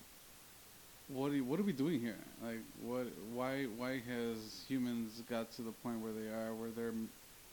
[1.08, 2.18] what are what are we doing here?
[2.42, 6.92] Like, what why why has humans got to the point where they are, where they're,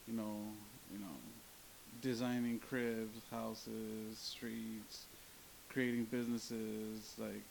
[0.05, 0.53] you know,
[0.91, 1.15] you know,
[2.01, 5.07] designing cribs, houses, streets,
[5.69, 7.41] creating businesses, like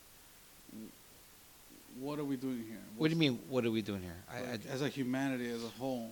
[2.01, 2.79] what are we doing here?
[2.97, 3.39] What do you mean?
[3.49, 4.17] What are we doing here?
[4.31, 6.11] I, I, as a humanity as a whole?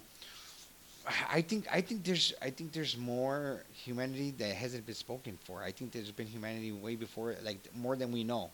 [1.30, 5.62] I think I think there's I think there's more humanity that hasn't been spoken for.
[5.62, 8.50] I think there's been humanity way before, like more than we know.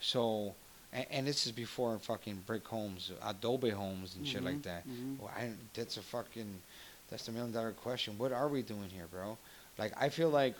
[0.00, 0.54] So,
[0.92, 4.86] and, and this is before fucking brick homes, adobe homes, and shit like Mhm, that.
[4.86, 5.18] mhm.
[5.18, 6.60] Well, I, that's a fucking
[7.08, 8.18] that's the million dollar question.
[8.18, 9.38] What are we doing here, bro?
[9.78, 10.54] Like I feel like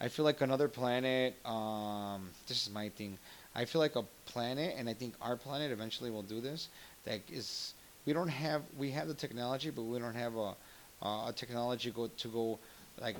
[0.00, 1.34] I feel like another planet.
[1.46, 3.18] Um, this is my thing.
[3.54, 6.68] I feel like a planet, and I think our planet eventually will do this.
[7.04, 7.74] That is,
[8.06, 10.54] we don't have we have the technology, but we don't have a
[11.02, 12.58] uh, a technology go to go
[13.00, 13.16] like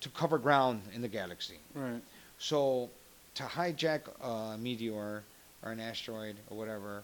[0.00, 1.58] to cover ground in the galaxy.
[1.74, 2.00] Right.
[2.38, 2.88] So
[3.34, 5.22] to hijack a meteor
[5.62, 7.02] or an asteroid or whatever,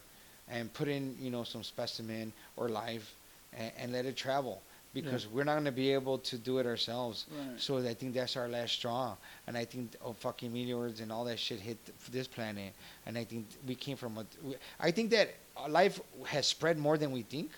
[0.49, 3.13] and put in you know some specimen or life,
[3.55, 4.61] and, and let it travel
[4.93, 7.25] because we're not going to be able to do it ourselves.
[7.31, 7.59] Right.
[7.59, 9.15] So I think that's our last straw,
[9.47, 11.77] and I think oh, fucking meteors and all that shit hit
[12.11, 12.73] this planet,
[13.05, 14.25] and I think we came from a.
[14.43, 15.33] we- I think that
[15.69, 17.51] life has spread more than we think.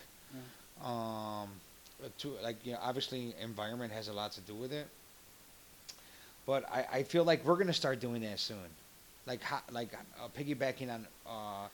[0.84, 1.48] Um,
[2.20, 4.88] to like you know, obviously environment has a lot to do with it.
[6.46, 8.58] But I, I feel like we're gonna start doing that soon,
[9.26, 9.40] like
[9.72, 9.90] like
[10.22, 11.68] uh, piggybacking on uh,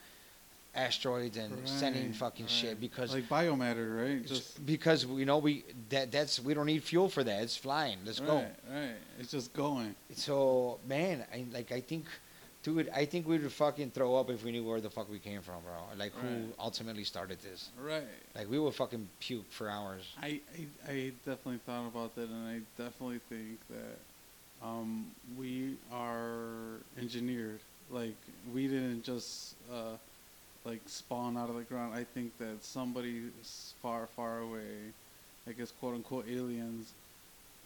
[0.73, 2.51] asteroids and sending fucking right.
[2.51, 4.25] shit because like biomatter, right?
[4.25, 7.43] Just because you know we that that's we don't need fuel for that.
[7.43, 7.97] It's flying.
[8.05, 8.35] Let's go.
[8.35, 8.95] right, right.
[9.19, 9.95] It's just going.
[10.13, 12.05] So man, I like I think,
[12.63, 15.19] dude, I think we would fucking throw up if we knew where the fuck we
[15.19, 15.73] came from, bro.
[15.97, 17.69] Like who ultimately started this?
[17.81, 18.03] Right.
[18.35, 20.13] Like we would fucking puke for hours.
[20.21, 20.39] I,
[20.87, 23.97] I, I definitely thought about that, and I definitely think that
[24.65, 25.07] um,
[25.37, 27.59] we are engineered.
[27.89, 28.15] Like
[28.53, 29.97] we didn't just uh,
[30.65, 31.93] like spawn out of the ground.
[31.93, 33.23] I think that somebody
[33.81, 34.93] far, far away,
[35.47, 36.91] I guess quote unquote aliens,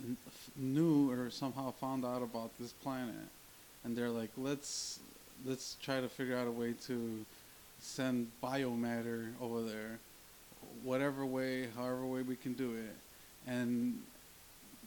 [0.04, 0.18] n-
[0.56, 3.16] knew or somehow found out about this planet,
[3.84, 5.00] and they're like, let's
[5.46, 7.26] let's try to figure out a way to
[7.80, 10.00] send biomatter over there
[10.84, 12.96] whatever way, however way we can do it.
[13.48, 14.02] And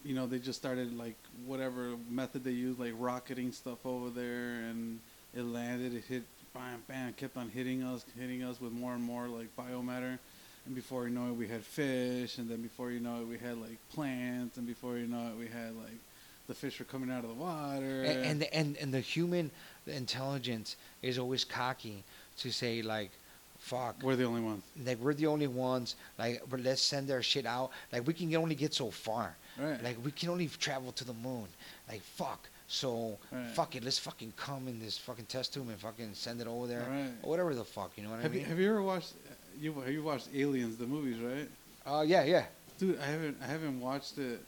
[0.04, 4.60] you know, they just started like whatever method they used, like rocketing stuff over there,
[4.68, 5.00] and
[5.34, 5.94] it landed.
[5.94, 6.22] It hit
[6.52, 10.18] bam, bam, kept on hitting us, hitting us with more and more like biomatter.
[10.66, 13.38] And before you know it, we had fish, and then before you know it, we
[13.38, 15.98] had like plants, and before you know it, we had like
[16.46, 18.02] the fish were coming out of the water.
[18.02, 19.50] And and the, and, and the human
[19.86, 22.04] intelligence is always cocky
[22.38, 23.10] to say like,
[23.58, 25.96] "Fuck, we're the only ones." like we're the only ones.
[26.18, 27.70] Like, but let's send our shit out.
[27.92, 29.36] Like we can only get so far.
[29.58, 29.82] Right.
[29.82, 31.46] Like we can only travel to the moon.
[31.88, 32.48] Like fuck.
[32.68, 33.46] So Right.
[33.54, 33.82] fuck it.
[33.82, 36.86] Let's fucking come in this fucking test tube and fucking send it over there.
[36.88, 37.10] Right.
[37.22, 37.92] Or whatever the fuck.
[37.96, 38.42] You know what have I mean?
[38.42, 39.12] you have you ever watched
[39.58, 41.48] you have you watched Aliens the movies right?
[41.86, 42.44] Oh yeah, yeah.
[42.78, 44.40] Dude, I haven't I haven't watched it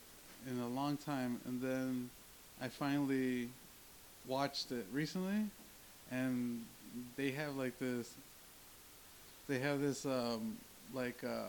[0.48, 2.10] in a long time, and then
[2.62, 3.48] I finally
[4.28, 5.46] watched it recently,
[6.10, 6.62] and
[7.16, 8.14] they have like this.
[9.48, 10.56] They have this um,
[10.94, 11.48] like um,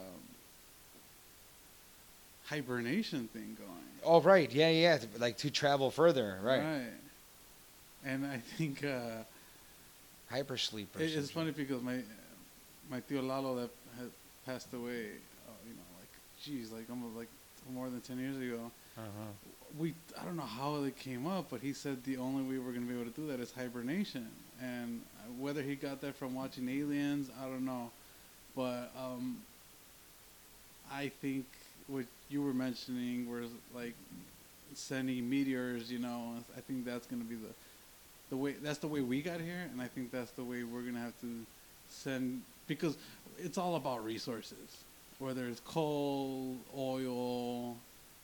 [2.46, 3.70] hibernation thing going.
[4.04, 4.98] Oh right, yeah, yeah.
[5.20, 6.64] Like to travel further, right?
[6.64, 6.84] Right.
[8.04, 9.24] And I think uh,
[10.32, 10.88] Hypersleep.
[11.00, 12.00] It, it's funny because my
[12.89, 14.10] my tío Lalo that had
[14.46, 15.06] passed away,
[15.48, 16.10] uh, you know, like
[16.44, 17.30] geez, like almost like
[17.74, 18.72] more than ten years ago.
[18.98, 19.32] Uh-huh.
[19.80, 22.74] we I don't know how it came up, but he said the only way we're
[22.74, 24.28] gonna be able to do that is hibernation,
[24.62, 25.02] and
[25.39, 27.92] whether he got that from watching Aliens, I don't know,
[28.56, 29.38] but um,
[30.92, 31.46] I think
[31.92, 33.94] what you were mentioning was like
[34.74, 35.92] sending meteors.
[35.92, 37.54] You know, I think that's gonna be the
[38.30, 38.54] the way.
[38.62, 41.20] That's the way we got here, and I think that's the way we're gonna have
[41.22, 41.46] to
[41.89, 42.98] send because
[43.38, 44.84] it's all about resources,
[45.20, 47.76] whether it's coal, oil,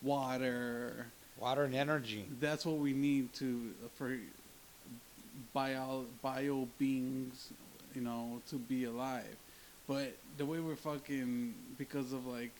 [0.01, 1.07] water
[1.39, 2.25] Water and energy.
[2.39, 4.17] that's what we need to for
[5.53, 7.49] bio bio beings,
[7.93, 9.35] you know, to be alive.
[9.87, 12.51] But the way we're fucking because of like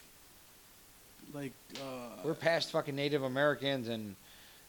[1.33, 4.15] like uh We're past fucking Native Americans and,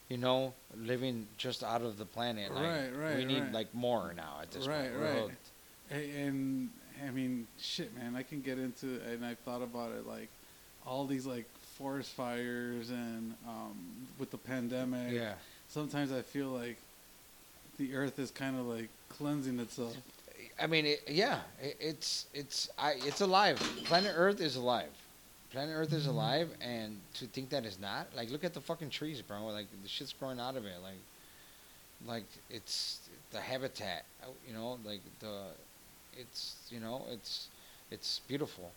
[0.08, 2.54] you know, living just out of the planet.
[2.54, 3.52] Like, Right, right, We need right.
[3.52, 5.02] like more now at this Right, point.
[5.02, 5.14] Right.
[5.20, 5.48] hooked.
[6.16, 6.70] and
[7.06, 10.28] I mean shit man, I can get into and I've thought about it like
[10.86, 11.46] all these like
[11.76, 13.76] forest fires and um
[14.18, 15.12] with the pandemic.
[15.12, 15.34] Yeah.
[15.68, 16.76] Sometimes I feel like
[17.78, 19.96] the earth is kind of like cleansing itself.
[20.60, 23.58] I mean, it, yeah, it, it's it's I it's alive.
[23.84, 24.88] Planet Earth is alive.
[25.50, 28.90] Planet Earth is alive, and to think that it's not, like, look at the fucking
[28.90, 29.46] trees, bro.
[29.46, 30.76] Like the shit's growing out of it.
[30.82, 31.00] Like,
[32.06, 34.04] like it's the habitat.
[34.22, 35.44] uh, You know, like the,
[36.16, 37.48] it's you know, it's
[37.90, 38.70] it's beautiful.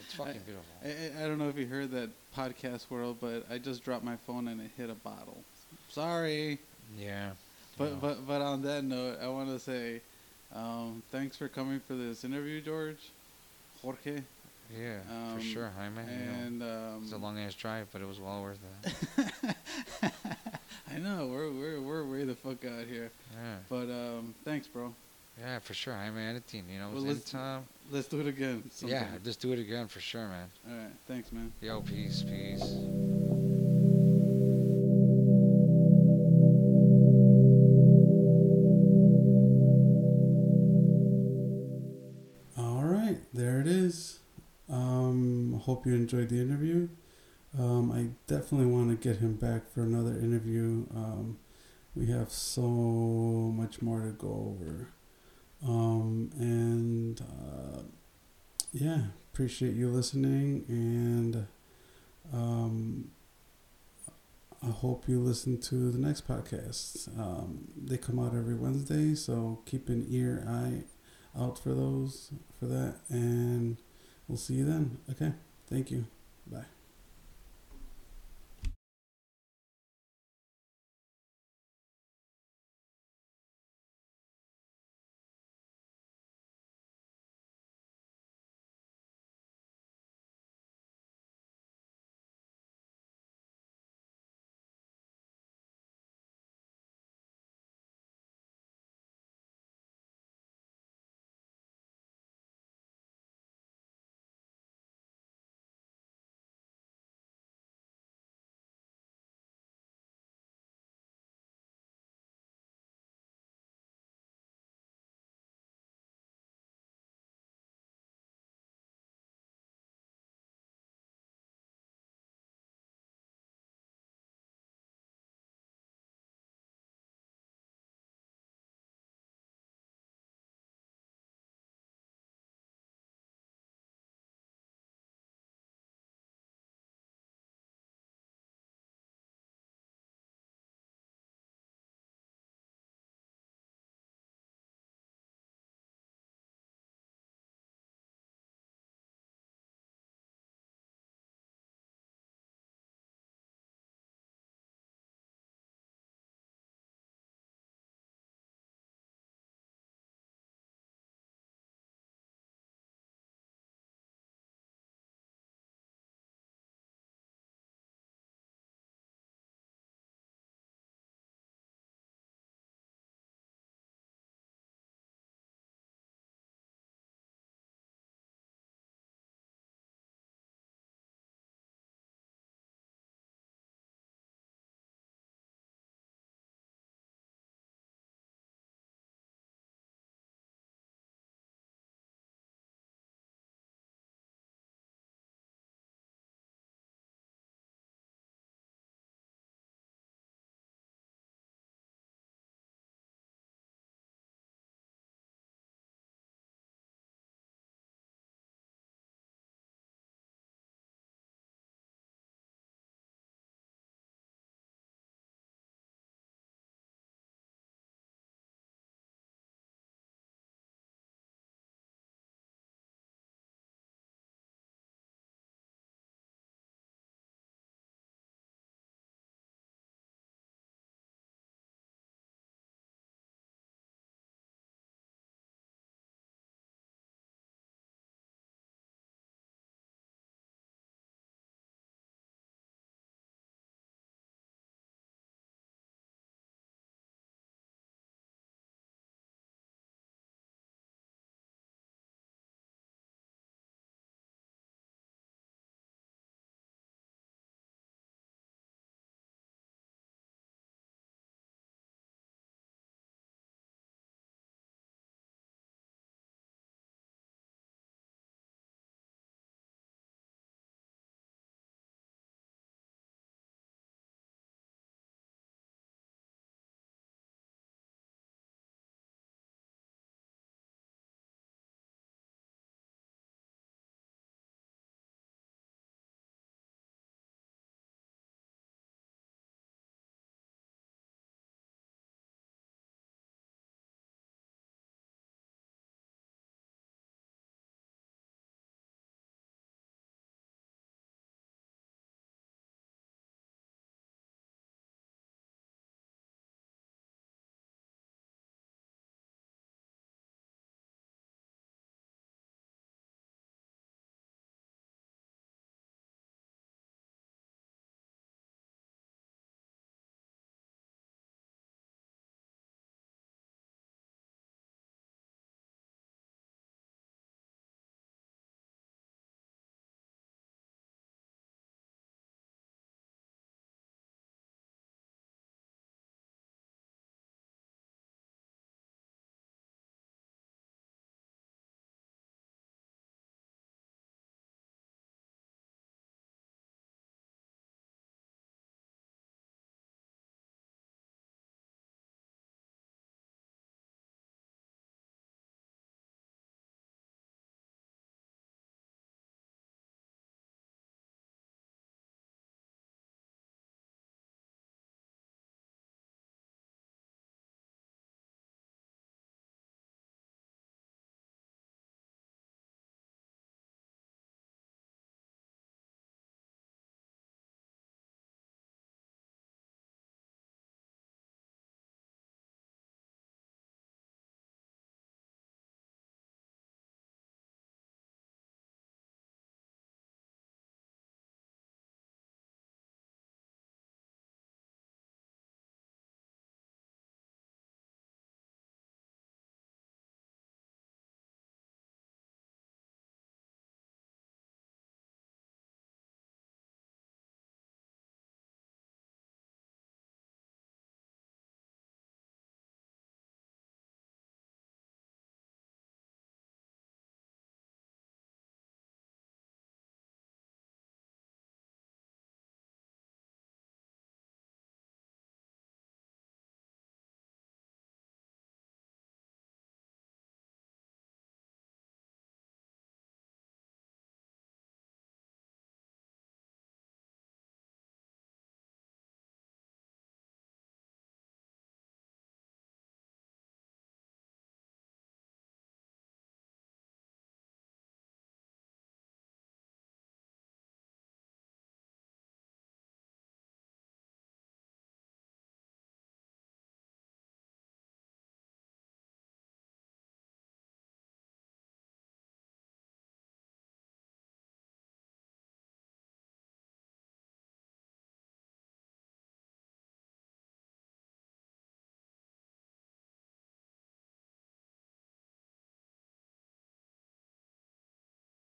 [0.00, 0.74] It's fucking beautiful.
[0.84, 4.04] I, I- I don't know if you heard that podcast world, but I just dropped
[4.04, 5.38] my phone and it hit a bottle.
[5.88, 6.58] Sorry,
[6.96, 7.30] Yeah.
[7.78, 7.96] but Yeah.
[8.00, 10.00] but but on that note, I want to say
[10.54, 13.10] um, thanks for coming for this interview, George,
[13.82, 14.22] Jorge,
[14.70, 15.94] Yeah, um, for sure, Jaime.
[16.02, 19.56] you know, and um, it's a long ass drive, but it was well worth it.
[20.94, 24.94] I know we're we're we're way the fuck out here, Yeah, but um, thanks, bro.
[25.40, 26.20] yeah, for sure, Jaime.
[26.20, 27.64] Anything, you know, Well, let's- anytime.
[27.90, 28.62] Let's do it again.
[28.82, 29.20] Yeah, sometime.
[29.24, 30.50] just do it again for sure, man.
[30.70, 30.92] All right.
[31.06, 31.50] Thanks, man.
[31.62, 33.07] Yo, peace, peace.
[45.78, 46.88] Hope you enjoyed the interview.
[47.56, 50.86] Um, I definitely want to get him back for another interview.
[50.92, 51.38] Um,
[51.94, 54.88] we have so much more to go over.
[55.64, 57.82] Um, and uh,
[58.72, 59.02] yeah,
[59.32, 60.64] appreciate you listening.
[60.66, 61.46] And
[62.34, 63.12] um,
[64.60, 67.16] I hope you listen to the next podcast.
[67.16, 70.82] Um, they come out every Wednesday, so keep an ear, eye
[71.40, 73.76] out for those for that and
[74.26, 75.32] we'll see you then okay
[75.70, 76.04] thank you.
[76.46, 76.77] Bye